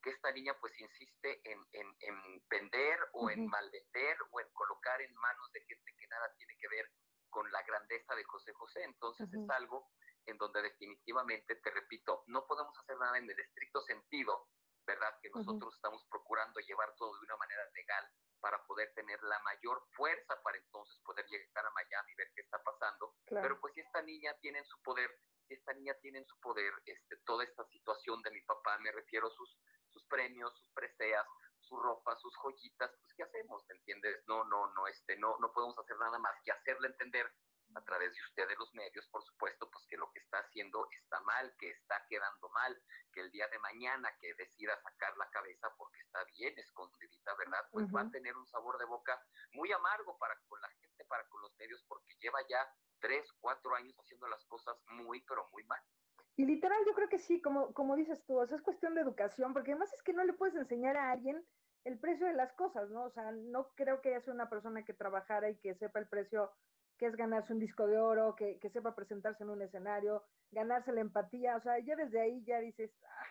que 0.03 0.09
esta 0.09 0.31
niña 0.31 0.53
pues 0.59 0.77
insiste 0.77 1.41
en, 1.49 1.65
en, 1.71 1.95
en 2.01 2.47
vender 2.49 2.99
o 3.13 3.29
en 3.29 3.47
malvender 3.47 4.17
o 4.31 4.41
en 4.41 4.49
colocar 4.51 4.99
en 5.01 5.13
manos 5.15 5.51
de 5.53 5.61
gente 5.61 5.93
que 5.97 6.07
nada 6.07 6.33
tiene 6.35 6.57
que 6.57 6.67
ver 6.67 6.91
con 7.29 7.49
la 7.51 7.63
grandeza 7.63 8.13
de 8.15 8.23
José 8.25 8.51
José. 8.53 8.83
Entonces 8.83 9.31
es 9.33 9.49
algo 9.49 9.89
en 10.25 10.37
donde 10.37 10.61
definitivamente, 10.63 11.55
te 11.55 11.71
repito, 11.71 12.23
no 12.27 12.45
podemos 12.45 12.77
hacer 12.77 12.97
nada 12.97 13.17
en 13.17 13.29
el 13.29 13.39
estricto 13.39 13.81
sentido, 13.83 14.49
¿verdad? 14.85 15.13
Que 15.21 15.29
nosotros 15.29 15.73
estamos 15.75 16.03
procurando 16.09 16.59
llevar 16.59 16.93
todo 16.97 17.13
de 17.17 17.25
una 17.25 17.37
manera 17.37 17.63
legal 17.73 18.05
para 18.39 18.61
poder 18.65 18.91
tener 18.95 19.21
la 19.23 19.39
mayor 19.39 19.81
fuerza 19.91 20.41
para 20.43 20.57
entonces 20.57 20.99
poder 21.05 21.25
llegar 21.27 21.65
a 21.65 21.71
Miami 21.71 22.11
y 22.11 22.15
ver 22.15 22.31
qué 22.35 22.41
está 22.41 22.61
pasando. 22.63 23.15
Claro. 23.25 23.43
Pero 23.43 23.61
pues 23.61 23.73
si 23.75 23.81
esta 23.81 24.01
niña 24.01 24.33
tiene 24.41 24.59
en 24.59 24.65
su 24.65 24.81
poder, 24.81 25.09
si 25.47 25.53
esta 25.53 25.73
niña 25.73 25.93
tiene 26.01 26.19
en 26.19 26.25
su 26.25 26.39
poder 26.39 26.73
este, 26.85 27.17
toda 27.25 27.43
esta 27.43 27.63
situación 27.65 28.21
de 28.23 28.31
mi 28.31 28.41
papá, 28.41 28.77
me 28.79 28.91
refiero 28.91 29.27
a 29.27 29.31
sus, 29.31 29.57
sus 29.89 30.03
premios, 30.07 30.57
sus 30.57 30.69
preseas, 30.71 31.25
su 31.61 31.77
ropa, 31.77 32.17
sus 32.17 32.35
joyitas, 32.37 32.91
pues 32.99 33.13
¿qué 33.15 33.23
hacemos? 33.23 33.63
¿Me 33.69 33.75
entiendes? 33.75 34.23
No, 34.27 34.43
no, 34.45 34.73
no, 34.73 34.87
este, 34.87 35.17
no, 35.17 35.37
no 35.39 35.53
podemos 35.53 35.77
hacer 35.77 35.97
nada 35.97 36.17
más 36.17 36.35
que 36.43 36.51
hacerle 36.51 36.87
entender 36.87 37.31
a 37.75 37.83
través 37.83 38.13
de 38.13 38.21
ustedes 38.21 38.57
los 38.57 38.73
medios, 38.73 39.07
por 39.09 39.23
supuesto, 39.23 39.69
pues 39.69 39.85
que 39.87 39.97
lo 39.97 40.11
que 40.11 40.19
está 40.19 40.39
haciendo 40.39 40.87
está 40.91 41.19
mal, 41.21 41.53
que 41.57 41.69
está 41.71 42.03
quedando 42.09 42.49
mal, 42.49 42.77
que 43.13 43.21
el 43.21 43.31
día 43.31 43.47
de 43.47 43.59
mañana 43.59 44.09
que 44.19 44.33
decida 44.35 44.75
sacar 44.81 45.15
la 45.17 45.29
cabeza 45.29 45.67
porque 45.77 45.99
está 45.99 46.23
bien 46.37 46.57
escondidita, 46.57 47.35
¿verdad? 47.35 47.65
Pues 47.71 47.87
va 47.93 48.01
a 48.01 48.11
tener 48.11 48.35
un 48.35 48.47
sabor 48.47 48.77
de 48.77 48.85
boca 48.85 49.21
muy 49.53 49.71
amargo 49.71 50.17
para 50.17 50.35
con 50.47 50.59
la 50.61 50.69
gente, 50.69 51.05
para 51.05 51.27
con 51.27 51.41
los 51.41 51.55
medios, 51.57 51.83
porque 51.87 52.15
lleva 52.19 52.39
ya 52.49 52.67
tres, 52.99 53.31
cuatro 53.39 53.75
años 53.75 53.97
haciendo 53.99 54.27
las 54.27 54.45
cosas 54.45 54.77
muy, 54.87 55.21
pero 55.27 55.47
muy 55.51 55.63
mal. 55.65 55.81
Y 56.37 56.45
literal, 56.45 56.79
yo 56.85 56.93
creo 56.93 57.09
que 57.09 57.19
sí, 57.19 57.41
como, 57.41 57.73
como 57.73 57.95
dices 57.95 58.23
tú, 58.25 58.39
o 58.39 58.47
sea, 58.47 58.57
es 58.57 58.63
cuestión 58.63 58.95
de 58.95 59.01
educación, 59.01 59.53
porque 59.53 59.71
además 59.71 59.91
es 59.93 60.01
que 60.01 60.13
no 60.13 60.23
le 60.23 60.33
puedes 60.33 60.55
enseñar 60.55 60.97
a 60.97 61.11
alguien 61.11 61.45
el 61.83 61.99
precio 61.99 62.27
de 62.27 62.33
las 62.33 62.53
cosas, 62.53 62.89
¿no? 62.89 63.03
O 63.03 63.11
sea, 63.11 63.31
no 63.31 63.69
creo 63.75 64.01
que 64.01 64.09
ella 64.09 64.21
sea 64.21 64.33
una 64.33 64.49
persona 64.49 64.83
que 64.83 64.93
trabajara 64.93 65.49
y 65.49 65.57
que 65.57 65.75
sepa 65.75 65.99
el 65.99 66.07
precio 66.07 66.51
que 67.01 67.07
es 67.07 67.15
ganarse 67.15 67.51
un 67.51 67.57
disco 67.57 67.87
de 67.87 67.97
oro, 67.97 68.35
que, 68.35 68.59
que 68.59 68.69
sepa 68.69 68.93
presentarse 68.93 69.41
en 69.41 69.49
un 69.49 69.59
escenario, 69.63 70.23
ganarse 70.51 70.91
la 70.91 71.01
empatía, 71.01 71.55
o 71.57 71.59
sea, 71.59 71.79
ya 71.79 71.95
desde 71.95 72.21
ahí 72.21 72.45
ya 72.45 72.59
dices, 72.59 72.91
ah, 73.03 73.25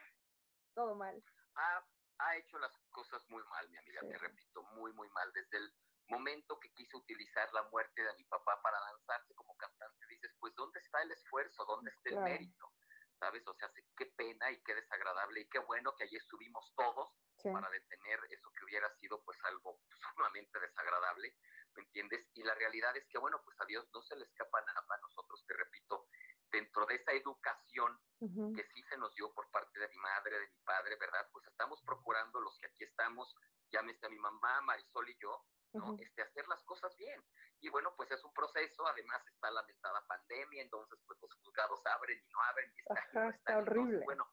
todo 0.75 0.97
mal. 0.97 1.23
ha, 1.55 1.87
ha 2.19 2.37
hecho 2.37 2.59
las 2.59 2.73
cosas 2.91 3.23
muy 3.29 3.45
mal, 3.45 3.71
mi 3.71 3.77
amiga, 3.79 4.01
Sí. 4.01 4.09
te 4.09 4.19
repito, 4.19 4.65
muy, 4.75 4.93
muy 4.95 5.09
mal. 5.11 5.33
Desde 5.33 5.59
el 5.59 5.71
momento 6.09 6.59
que 6.59 6.73
quiso 6.75 6.99
utilizar 6.99 7.49
la 7.53 7.63
muerte 7.71 8.03
de 8.03 8.13
mi 8.17 8.25
papá 8.25 8.61
para 8.61 8.77
lanzarse 8.91 9.33
como 9.37 9.55
cantante, 9.57 10.05
dices, 10.09 10.33
pues, 10.41 10.53
¿dónde 10.57 10.81
está 10.81 11.03
el 11.03 11.13
esfuerzo? 11.13 11.65
¿Dónde 11.65 11.91
está 11.93 12.09
el 12.11 12.17
Claro. 12.17 12.31
mérito? 12.33 12.73
¿Sabes? 13.21 13.47
O 13.47 13.55
sea, 13.55 13.71
qué 13.97 14.07
pena 14.17 14.51
y 14.51 14.61
qué 14.65 14.75
desagradable 14.75 15.43
y 15.43 15.49
qué 15.49 15.61
bueno 15.61 15.95
que 15.97 16.05
allí 16.05 16.17
estuvimos 16.17 16.75
todos 16.77 17.09
Sí. 17.39 17.51
para 17.53 17.71
detener 17.71 18.19
eso 18.31 18.51
que 18.59 18.65
hubiera 18.65 18.91
sido 18.97 19.23
pues 19.25 19.39
algo 19.45 19.81
sumamente 20.13 20.59
desagradable, 20.59 21.37
¿me 21.81 21.85
entiendes? 21.87 22.29
Y 22.35 22.43
la 22.43 22.55
realidad 22.55 22.95
es 22.97 23.07
que, 23.09 23.19
bueno, 23.19 23.41
pues 23.43 23.57
a 23.61 23.65
Dios 23.65 23.89
no 23.95 24.03
se 24.03 24.15
le 24.17 24.25
escapa 24.25 24.61
nada 24.61 24.81
a 24.87 25.01
nosotros, 25.01 25.43
te 25.47 25.55
repito, 25.55 26.09
dentro 26.53 26.85
de 26.85 26.97
esa 26.97 27.13
educación 27.13 27.99
Ujú. 28.21 28.53
que 28.55 28.65
sí 28.75 28.83
se 28.91 28.99
nos 28.99 29.15
dio 29.15 29.33
por 29.33 29.51
parte 29.51 29.81
de 29.81 29.89
mi 29.89 29.97
madre, 29.97 30.39
de 30.39 30.49
mi 30.49 30.59
padre, 30.65 30.97
¿verdad? 30.97 31.27
Pues 31.33 31.47
estamos 31.47 31.81
procurando 31.87 32.41
los 32.41 32.59
que 32.59 32.67
aquí 32.67 32.85
estamos, 32.85 33.35
llámese 33.73 34.05
a 34.07 34.11
mi 34.11 34.19
mamá, 34.19 34.61
Marisol 34.61 35.09
y 35.09 35.17
yo, 35.19 35.43
¿no? 35.73 35.93
Ujú. 35.95 36.03
Este, 36.03 36.23
hacer 36.23 36.47
las 36.49 36.63
cosas 36.65 36.95
bien. 36.97 37.25
Y 37.61 37.71
bueno, 37.71 37.95
pues 37.97 38.11
es 38.11 38.23
un 38.25 38.33
proceso, 38.35 38.87
además 38.87 39.27
está 39.27 39.51
la 39.51 39.63
lamentada 39.63 40.05
pandemia, 40.07 40.63
entonces 40.63 40.99
pues 41.07 41.19
los 41.23 41.33
juzgados 41.37 41.81
abren 41.87 42.19
y 42.19 42.29
no 42.29 42.43
abren 42.43 42.73
y 42.75 42.81
están 42.81 42.97
y 42.97 43.17
Ajá, 43.17 43.25
no 43.25 43.31
está. 43.31 43.53
Entonces, 43.59 43.73
horrible. 43.73 44.05
bueno, 44.05 44.29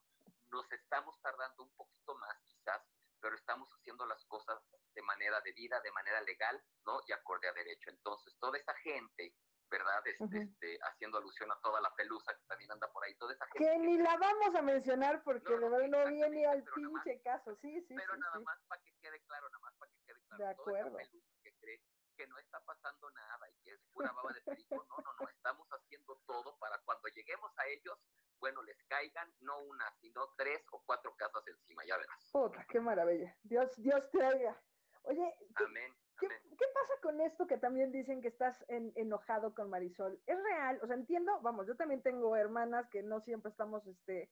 nos 0.49 0.71
estamos 0.73 1.15
tardando 1.21 1.63
un 1.63 1.73
poquito 1.75 2.15
más 2.15 2.37
quizás, 2.45 2.81
pero 3.21 3.35
estamos 3.35 3.69
haciendo 3.73 4.05
las 4.05 4.23
cosas 4.25 4.59
de 4.93 5.01
manera 5.03 5.41
debida, 5.41 5.79
de 5.81 5.91
manera 5.91 6.21
legal, 6.21 6.63
¿no? 6.85 7.01
Y 7.07 7.11
acorde 7.13 7.47
a 7.47 7.53
derecho. 7.53 7.89
Entonces, 7.89 8.35
toda 8.39 8.57
esa 8.57 8.73
gente, 8.75 9.35
¿verdad? 9.69 10.01
Este, 10.07 10.37
este, 10.41 10.79
haciendo 10.83 11.17
alusión 11.17 11.51
a 11.51 11.59
toda 11.61 11.81
la 11.81 11.93
pelusa 11.95 12.33
que 12.37 12.45
también 12.45 12.71
anda 12.71 12.91
por 12.91 13.03
ahí, 13.03 13.15
toda 13.15 13.33
esa 13.33 13.45
gente. 13.47 13.69
Que 13.69 13.77
ni 13.79 13.97
la 13.97 14.17
vamos 14.17 14.55
a 14.55 14.61
mencionar 14.61 15.21
porque 15.23 15.53
No, 15.55 15.59
de 15.59 15.69
verdad 15.69 15.87
no 16.05 16.09
viene 16.09 16.45
al 16.45 16.63
más- 16.63 16.73
pinche 16.73 17.21
caso, 17.21 17.55
sí, 17.61 17.81
sí, 17.87 17.95
pero 17.95 18.13
sí, 18.13 18.19
nada 18.19 18.37
sí. 18.37 18.43
más 18.43 18.59
para 18.67 18.81
que 18.81 18.93
quede 19.01 19.21
claro, 19.25 19.49
nada 19.49 19.59
más 19.59 19.73
para 19.77 19.91
que 19.91 19.99
quede 20.05 20.21
claro. 20.27 20.37
De 20.37 20.37
Toda 20.37 20.51
esa 20.51 20.61
acuerdo. 20.61 20.97
pelusa 20.97 21.27
que 21.43 21.53
cree 21.59 21.81
que 22.15 22.27
no 22.27 22.37
está 22.39 22.59
pasando 22.65 23.11
nada 23.11 23.47
y 23.51 23.55
que 23.63 23.71
es 23.73 23.81
pura 23.93 24.11
baba 24.11 24.33
de 24.33 24.41
perico, 24.41 24.75
no, 24.89 24.97
no, 25.03 25.13
no, 25.19 25.29
estamos 25.29 25.67
haciendo 25.69 26.19
todo 26.25 26.57
para 26.57 26.79
cuando 26.81 27.07
lleguemos 27.09 27.51
a 27.59 27.67
ellos, 27.67 27.99
bueno, 28.39 28.61
les 28.63 28.81
caigan 28.85 29.33
no 29.41 29.59
una, 29.59 29.91
sino 29.99 30.29
tres 30.37 30.65
o 30.71 30.81
cuatro 30.85 31.15
casas 31.15 31.45
encima, 31.47 31.83
ya 31.85 31.97
verás. 31.97 32.29
Puta, 32.31 32.65
qué 32.69 32.79
maravilla. 32.79 33.35
Dios, 33.43 33.75
Dios 33.81 34.09
te 34.11 34.23
oiga. 34.23 34.61
Oye, 35.03 35.35
¿qué, 35.55 35.63
Amén, 35.63 35.93
qué, 36.19 36.25
amén. 36.25 36.41
qué 36.57 36.65
pasa 36.73 36.93
con 37.01 37.21
esto 37.21 37.47
que 37.47 37.57
también 37.57 37.91
dicen 37.91 38.21
que 38.21 38.27
estás 38.27 38.63
en- 38.67 38.91
enojado 38.95 39.53
con 39.55 39.69
Marisol? 39.69 40.21
¿Es 40.25 40.37
real? 40.43 40.79
O 40.83 40.87
sea, 40.87 40.95
entiendo, 40.95 41.39
vamos, 41.41 41.65
yo 41.67 41.75
también 41.77 42.01
tengo 42.03 42.35
hermanas 42.35 42.89
que 42.89 43.03
no 43.03 43.21
siempre 43.21 43.49
estamos 43.51 43.85
este, 43.87 44.29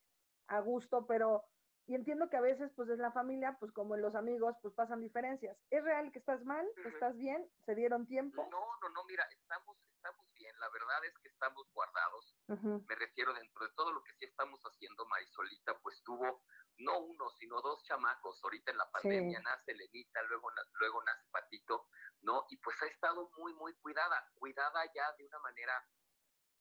a 0.48 0.60
gusto, 0.60 1.08
pero, 1.08 1.46
y 1.88 1.96
entiendo 1.96 2.30
que 2.30 2.36
a 2.38 2.42
veces, 2.42 2.72
pues 2.76 2.90
en 2.90 3.00
la 3.00 3.12
familia, 3.12 3.56
pues 3.60 3.72
como 3.72 3.96
en 3.96 4.02
los 4.02 4.16
amigos, 4.16 4.56
pues 4.62 4.74
pasan 4.74 5.02
diferencias. 5.02 5.58
¿Es 5.70 5.84
real 5.84 6.12
que 6.12 6.20
estás 6.20 6.44
mal? 6.44 6.68
¿Estás 6.86 7.16
bien? 7.16 7.50
¿Se 7.66 7.74
dieron 7.76 8.06
tiempo? 8.06 8.46
No, 8.52 8.60
no, 8.82 8.90
no, 8.90 9.04
mira, 9.06 9.24
estamos, 9.32 9.78
la 10.66 10.72
verdad 10.72 11.06
es 11.06 11.14
que 11.20 11.28
estamos 11.30 11.72
guardados, 11.74 12.36
me 12.48 12.96
refiero 12.96 13.34
dentro 13.34 13.68
de 13.68 13.74
todo 13.76 13.92
lo 13.92 14.02
que 14.04 14.14
sí 14.14 14.26
estamos 14.26 14.60
haciendo, 14.64 15.06
Marisolita, 15.06 15.78
pues 15.80 16.02
tuvo 16.04 16.44
no 16.78 17.00
uno, 17.00 17.30
sino 17.38 17.62
dos 17.62 17.84
chamacos. 17.84 18.44
Ahorita 18.44 18.72
en 18.72 18.78
la 18.78 18.90
pandemia 18.92 19.40
nace 19.42 19.74
Lenita, 19.76 20.24
luego, 20.24 20.50
luego 20.74 21.04
nace 21.04 21.28
Patito, 21.32 21.88
¿no? 22.22 22.46
Y 22.50 22.58
pues 22.58 22.82
ha 22.82 22.88
estado 22.88 23.30
muy, 23.38 23.54
muy 23.54 23.74
cuidada, 23.76 24.28
cuidada 24.36 24.84
ya 24.94 25.14
de 25.18 25.26
una 25.26 25.40
manera 25.40 25.86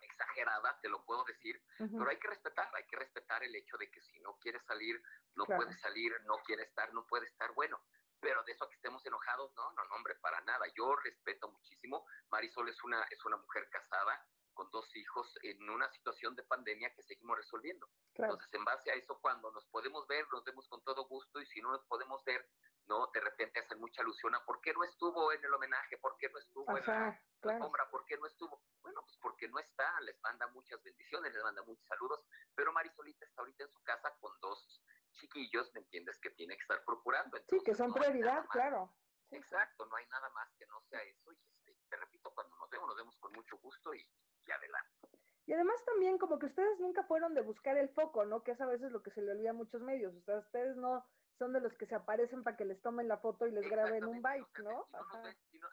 exagerada, 0.01 0.79
te 0.83 0.89
lo 0.91 1.03
puedo 1.05 1.25
decir, 1.25 1.61
pero 1.79 2.09
hay 2.09 2.19
que 2.19 2.29
respetar, 2.29 2.69
hay 2.75 2.85
que 2.87 2.97
respetar 2.97 3.43
el 3.43 3.55
hecho 3.57 3.79
de 3.79 3.91
que 3.91 4.03
si 4.03 4.21
no 4.21 4.37
quiere 4.39 4.61
salir, 4.65 5.01
no 5.35 5.47
Claro. 5.47 5.63
puede 5.63 5.79
salir, 5.79 6.13
no 6.27 6.37
quiere 6.45 6.65
estar, 6.65 6.93
no 6.93 7.07
puede 7.07 7.27
estar, 7.27 7.53
bueno, 7.55 7.81
pero 8.21 8.43
de 8.45 8.53
eso 8.53 8.65
a 8.65 8.69
que 8.69 8.77
estemos 8.77 9.05
enojados, 9.05 9.53
no, 9.55 9.73
no, 9.73 9.85
no, 9.85 9.95
hombre, 9.95 10.15
para 10.17 10.41
nada. 10.43 10.67
Yo 10.77 10.95
respeto 10.97 11.49
muchísimo. 11.51 12.07
Marisol 12.31 12.69
es 12.69 12.83
una, 12.83 13.03
es 13.11 13.25
una 13.25 13.37
mujer 13.37 13.69
casada 13.71 14.25
con 14.55 14.71
dos 14.71 14.87
hijos 14.97 15.37
en 15.43 15.69
una 15.69 15.91
situación 15.91 16.35
de 16.37 16.45
pandemia 16.45 16.95
que 16.95 17.03
seguimos 17.03 17.37
resolviendo. 17.37 17.89
Claro. 18.15 18.35
Entonces, 18.35 18.55
en 18.55 18.65
base 18.65 18.91
a 18.91 18.95
eso, 18.95 19.19
cuando 19.21 19.51
nos 19.51 19.67
podemos 19.67 20.07
ver, 20.07 20.27
nos 20.33 20.45
vemos 20.45 20.67
con 20.69 20.83
todo 20.85 21.07
gusto 21.07 21.41
y 21.41 21.47
si 21.47 21.61
no 21.61 21.73
nos 21.73 21.85
podemos 21.87 22.25
ver, 22.25 22.49
no, 22.87 23.11
de 23.13 23.21
repente 23.21 23.61
hacen 23.61 23.81
mucha 23.81 24.03
alusión 24.03 24.35
a 24.35 24.45
por 24.45 24.61
qué 24.61 24.73
no 24.73 24.85
estuvo 24.85 25.33
en 25.33 25.45
el 25.45 25.53
homenaje, 25.55 25.99
por 25.99 26.17
qué 26.19 26.29
no 26.29 26.39
estuvo 26.39 26.69
en 26.77 26.87
la 26.87 27.09
Ajá, 27.09 27.23
claro. 27.41 27.57
alfombra, 27.57 27.91
por 27.91 28.05
qué 28.07 28.17
no 28.19 28.27
estuvo. 28.27 28.63
Bueno, 28.83 29.03
pues 29.03 29.17
porque 29.21 29.49
no 29.49 29.59
está, 29.59 30.01
les 30.03 30.21
manda 30.23 30.47
muchas 30.49 30.83
bendiciones, 30.83 31.33
les 31.33 31.43
manda 31.43 31.63
muchos 31.63 31.87
saludos, 31.87 32.25
pero 32.55 32.73
Marisolita 32.73 33.25
está 33.25 33.43
ahorita 33.43 33.65
en 33.65 33.71
su 33.71 33.83
casa 33.83 34.15
con 34.21 34.39
dos 34.41 34.83
chiquillos, 35.25 35.73
¿me 35.75 35.81
entiendes? 35.81 36.19
Que 36.21 36.31
tiene 36.31 36.55
que 36.57 36.63
estar 36.63 36.85
procurando. 36.85 37.37
Sí, 37.39 37.45
que 37.49 37.57
Entonces, 37.57 37.77
son 37.79 37.89
no 37.89 37.95
prioridad, 37.95 38.45
claro. 38.51 38.95
Sí. 39.31 39.37
Exacto, 39.37 39.87
no 39.87 39.97
hay 39.97 40.07
nada 40.09 40.29
más 40.31 40.53
que 40.59 40.67
no 40.67 40.81
sea 40.83 41.03
eso 41.03 41.33
y 41.33 41.39
este, 41.65 41.77
te 41.89 41.97
repito, 41.97 42.31
cuando 42.35 42.55
nos 42.57 42.71
vemos, 42.71 42.89
nos 42.89 42.97
vemos 42.97 43.17
con 43.19 43.33
mucho 43.33 43.57
gusto 43.59 43.95
y, 43.95 44.07
y 44.47 44.51
adelante. 44.51 45.09
Y 45.47 45.53
además 45.53 45.83
también 45.85 46.19
como 46.19 46.39
que 46.39 46.47
ustedes 46.47 46.79
nunca 46.79 47.05
fueron 47.05 47.35
de 47.35 47.43
buscar 47.43 47.77
el 47.77 47.89
foco, 47.91 48.25
¿no? 48.25 48.43
Que 48.43 48.53
es 48.53 48.61
a 48.61 48.67
veces 48.67 48.93
lo 48.93 49.03
que 49.03 49.11
se 49.11 49.23
le 49.23 49.33
olvida 49.33 49.51
a 49.51 49.55
muchos 49.55 49.83
medios. 49.83 50.15
O 50.15 50.23
sea, 50.23 50.39
ustedes 50.39 50.77
no 50.77 51.05
son 51.39 51.53
de 51.53 51.61
los 51.61 51.75
que 51.75 51.87
se 51.87 51.95
aparecen 51.95 52.43
para 52.45 52.57
que 52.57 52.65
les 52.65 52.81
tomen 52.81 53.09
la 53.09 53.19
foto 53.19 53.47
y 53.47 53.51
les 53.51 53.69
graben 53.69 54.05
un 54.05 54.23
bike, 54.23 54.59
¿no? 54.61 54.87
Si 54.87 54.93
no, 54.93 55.05
nos 55.05 55.23
ven, 55.23 55.37
si 55.51 55.59
no- 55.59 55.69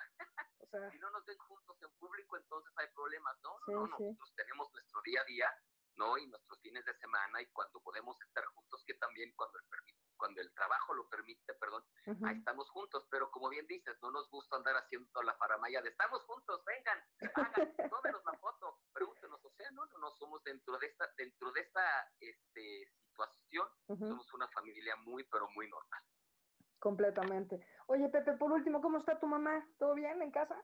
O 0.60 0.66
sea, 0.68 0.92
si 0.96 1.00
no 1.00 1.10
nos 1.12 1.26
ven 1.26 1.38
juntos 1.38 1.82
en 1.82 1.92
público, 2.00 2.38
entonces 2.38 2.74
hay 2.78 2.88
problemas, 2.94 3.38
¿no? 3.44 3.58
Sí, 3.66 3.72
no, 3.74 3.88
no, 3.88 3.98
sí. 3.98 4.04
nosotros 4.04 4.34
tenemos 4.36 4.74
nuestro 4.74 5.02
día 5.04 5.22
a 5.22 5.26
día, 5.26 5.54
¿no? 6.02 6.18
Y 6.18 6.26
nuestros 6.28 6.60
fines 6.62 6.84
de 6.84 6.98
semana 6.98 7.42
y 7.42 7.46
cuando 7.54 7.80
podemos 7.82 8.20
estar 8.22 8.44
juntos, 8.46 8.84
que 8.88 8.96
también 8.96 9.32
cuando 9.36 9.60
el, 9.60 9.66
cuando 10.18 10.42
el 10.42 10.52
trabajo 10.54 10.96
lo 10.96 11.08
permite, 11.10 11.54
perdón, 11.54 11.84
ujú. 12.08 12.26
ahí 12.26 12.38
estamos 12.38 12.70
juntos, 12.72 13.06
pero 13.12 13.30
como 13.30 13.50
bien 13.50 13.68
dices, 13.68 13.96
no 14.02 14.10
nos 14.10 14.28
gusta 14.32 14.56
andar 14.56 14.76
haciendo 14.78 15.22
la 15.22 15.36
faramaya 15.36 15.82
de 15.82 15.90
estamos 15.90 16.24
juntos, 16.24 16.64
vengan, 16.66 17.00
hagan, 17.36 17.54
tómenos 17.94 18.26
la 18.26 18.34
foto, 18.40 18.80
pregúntenos, 18.94 19.46
o 19.46 19.52
sea, 19.52 19.70
no, 19.72 19.86
no, 19.86 19.98
no 20.00 20.12
somos 20.18 20.44
dentro 20.44 20.78
de 20.80 20.88
esta, 20.88 21.08
dentro 21.18 21.52
de 21.52 21.62
esta 21.62 21.84
este, 22.20 22.88
situación, 23.06 23.68
somos 23.88 24.34
una 24.34 24.48
familia 24.50 24.96
muy, 24.98 25.24
pero 25.26 25.48
muy 25.50 25.70
normal. 25.70 26.02
Completamente. 26.80 27.64
Oye, 27.88 28.10
Pepe, 28.10 28.34
por 28.34 28.52
último, 28.52 28.82
¿cómo 28.82 28.98
está 28.98 29.20
tu 29.20 29.28
mamá? 29.28 29.68
¿Todo 29.78 29.94
bien 29.94 30.20
en 30.20 30.32
casa? 30.32 30.60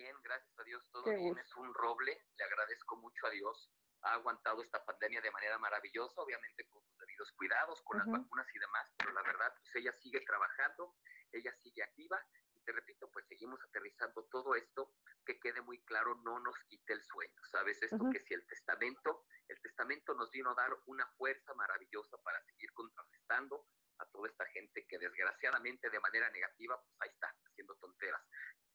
Bien, 0.00 0.16
gracias 0.22 0.58
a 0.58 0.64
Dios, 0.64 0.82
todo 0.92 1.04
Qué 1.04 1.10
bien. 1.14 1.34
gusto. 1.34 1.42
Es 1.42 1.56
un 1.56 1.74
roble, 1.74 2.24
le 2.34 2.44
agradezco 2.44 2.96
mucho 2.96 3.26
a 3.26 3.30
Dios. 3.30 3.70
Ha 4.00 4.14
aguantado 4.14 4.62
esta 4.62 4.82
pandemia 4.82 5.20
de 5.20 5.30
manera 5.30 5.58
maravillosa, 5.58 6.22
obviamente 6.22 6.66
con 6.68 6.82
sus 6.82 6.96
debidos 6.96 7.30
cuidados, 7.32 7.82
con 7.82 7.98
las 7.98 8.06
vacunas 8.06 8.46
y 8.54 8.58
demás, 8.58 8.86
pero 8.96 9.12
la 9.12 9.20
verdad, 9.20 9.52
pues 9.60 9.76
ella 9.76 9.92
sigue 9.92 10.22
trabajando, 10.22 10.96
ella 11.32 11.52
sigue 11.62 11.82
activa 11.82 12.18
y 12.54 12.62
te 12.62 12.72
repito, 12.72 13.10
pues 13.10 13.26
seguimos 13.28 13.60
aterrizando 13.62 14.24
todo 14.30 14.54
esto, 14.54 14.94
que 15.26 15.38
quede 15.38 15.60
muy 15.60 15.84
claro, 15.84 16.14
no 16.24 16.40
nos 16.40 16.56
quite 16.64 16.94
el 16.94 17.02
sueño, 17.02 17.42
¿sabes? 17.52 17.82
Esto 17.82 18.08
que 18.10 18.20
si 18.20 18.32
el 18.32 18.46
testamento, 18.46 19.26
el 19.48 19.60
testamento 19.60 20.14
nos 20.14 20.30
vino 20.30 20.52
a 20.52 20.54
dar 20.54 20.70
una 20.86 21.06
fuerza 21.18 21.52
maravillosa 21.52 22.16
para 22.22 22.40
seguir 22.44 22.72
contrarrestando 22.72 23.66
a 23.98 24.06
toda 24.06 24.30
esta 24.30 24.46
gente 24.46 24.86
que 24.86 24.98
desgraciadamente 24.98 25.90
de 25.90 26.00
manera 26.00 26.30
negativa, 26.30 26.80
pues 26.80 26.96
ahí 27.00 27.10
está, 27.10 27.36
haciendo 27.44 27.74
tonteras. 27.76 28.22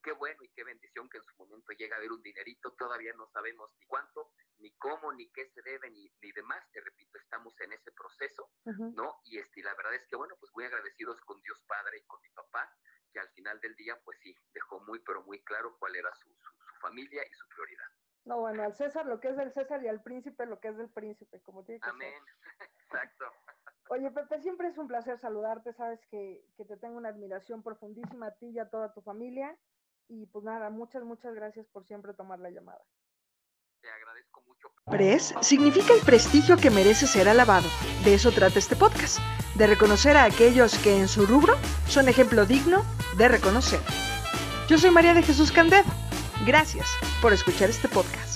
Qué 0.06 0.12
bueno 0.12 0.38
y 0.44 0.50
qué 0.50 0.64
bendición 0.64 1.10
que 1.10 1.18
en 1.18 1.24
su 1.24 1.36
momento 1.36 1.74
llega 1.74 1.96
a 1.96 1.98
haber 1.98 2.12
un 2.12 2.22
dinerito, 2.22 2.72
todavía 2.78 3.12
no 3.18 3.26
sabemos 3.34 3.72
ni 3.74 3.88
cuánto, 3.88 4.34
ni 4.60 4.72
cómo, 4.78 5.12
ni 5.12 5.32
qué 5.32 5.50
se 5.50 5.64
debe, 5.64 5.90
ni, 5.90 6.08
ni 6.22 6.32
demás, 6.32 6.64
te 6.72 6.80
repito, 6.80 7.18
estamos 7.18 7.60
en 7.62 7.74
ese 7.74 7.92
proceso. 7.92 8.52
¿no? 8.94 9.20
Y, 9.24 9.40
este, 9.40 9.64
la 9.64 9.74
verdad 9.74 9.96
es 9.96 10.06
que, 10.06 10.16
bueno, 10.16 10.36
pues 10.40 10.52
muy 10.54 10.66
agradecidos 10.66 11.20
con 11.22 11.42
Dios 11.42 11.60
Padre 11.68 11.98
y 11.98 12.04
con 12.04 12.22
mi 12.22 12.30
papá, 12.30 12.72
que 13.12 13.20
al 13.20 13.30
final 13.30 13.60
del 13.62 13.76
día, 13.78 14.00
pues 14.06 14.20
sí, 14.22 14.38
dejó 14.54 14.80
muy, 14.82 15.00
pero 15.00 15.24
muy 15.24 15.44
claro 15.44 15.76
cuál 15.80 15.96
era 15.96 16.14
su, 16.14 16.30
su, 16.30 16.54
su 16.54 16.76
familia 16.82 17.24
y 17.28 17.34
su 17.34 17.48
prioridad. 17.48 17.88
No, 18.26 18.42
bueno, 18.42 18.62
al 18.62 18.76
César 18.76 19.08
lo 19.08 19.20
que 19.20 19.30
es 19.30 19.38
del 19.38 19.54
César 19.54 19.84
y 19.84 19.88
al 19.88 20.04
príncipe 20.04 20.46
lo 20.46 20.60
que 20.60 20.68
es 20.68 20.78
del 20.78 20.90
príncipe, 20.92 21.42
como 21.42 21.66
tiene 21.66 21.80
que 21.80 21.86
ser. 21.86 21.94
Amén. 21.96 22.24
Exacto. 22.84 23.26
Oye, 23.90 24.12
Pepe, 24.12 24.40
siempre 24.40 24.68
es 24.68 24.78
un 24.78 24.88
placer 24.88 25.18
saludarte, 25.20 25.74
sabes 25.74 26.00
que, 26.12 26.46
que 26.58 26.66
te 26.66 26.78
tengo 26.78 26.98
una 26.98 27.10
admiración 27.10 27.64
profundísima 27.64 28.28
a 28.28 28.36
ti 28.36 28.50
y 28.50 28.60
a 28.60 28.70
toda 28.70 28.94
tu 28.94 29.02
familia. 29.02 29.58
Y 30.08 30.26
pues 30.28 30.44
nada, 30.44 30.70
muchas, 30.70 31.04
muchas 31.04 31.34
gracias 31.34 31.66
por 31.68 31.86
siempre 31.86 32.14
tomar 32.14 32.40
la 32.40 32.50
llamada. 32.50 32.82
Te 33.82 33.90
agradezco 33.90 34.42
mucho. 34.42 34.70
Pres 34.86 35.34
significa 35.42 35.94
el 35.94 36.02
prestigio 36.02 36.58
que 36.58 36.70
merece 36.70 37.08
ser 37.08 37.28
alabado. 37.28 37.68
De 38.04 38.14
eso 38.14 38.32
trata 38.32 38.60
este 38.60 38.76
podcast, 38.76 39.20
de 39.56 39.68
reconocer 39.68 40.18
a 40.18 40.24
aquellos 40.24 40.78
que 40.80 40.98
en 40.98 41.08
su 41.08 41.26
rubro 41.26 41.56
son 41.88 42.08
ejemplo 42.08 42.46
digno 42.46 42.84
de 43.18 43.28
reconocer. 43.28 43.80
Yo 44.68 44.78
soy 44.78 44.92
María 44.92 45.14
de 45.14 45.24
Jesús 45.24 45.52
Candet. 45.52 45.86
Gracias 46.46 46.88
por 47.22 47.34
escuchar 47.34 47.70
este 47.70 47.88
podcast. 47.88 48.35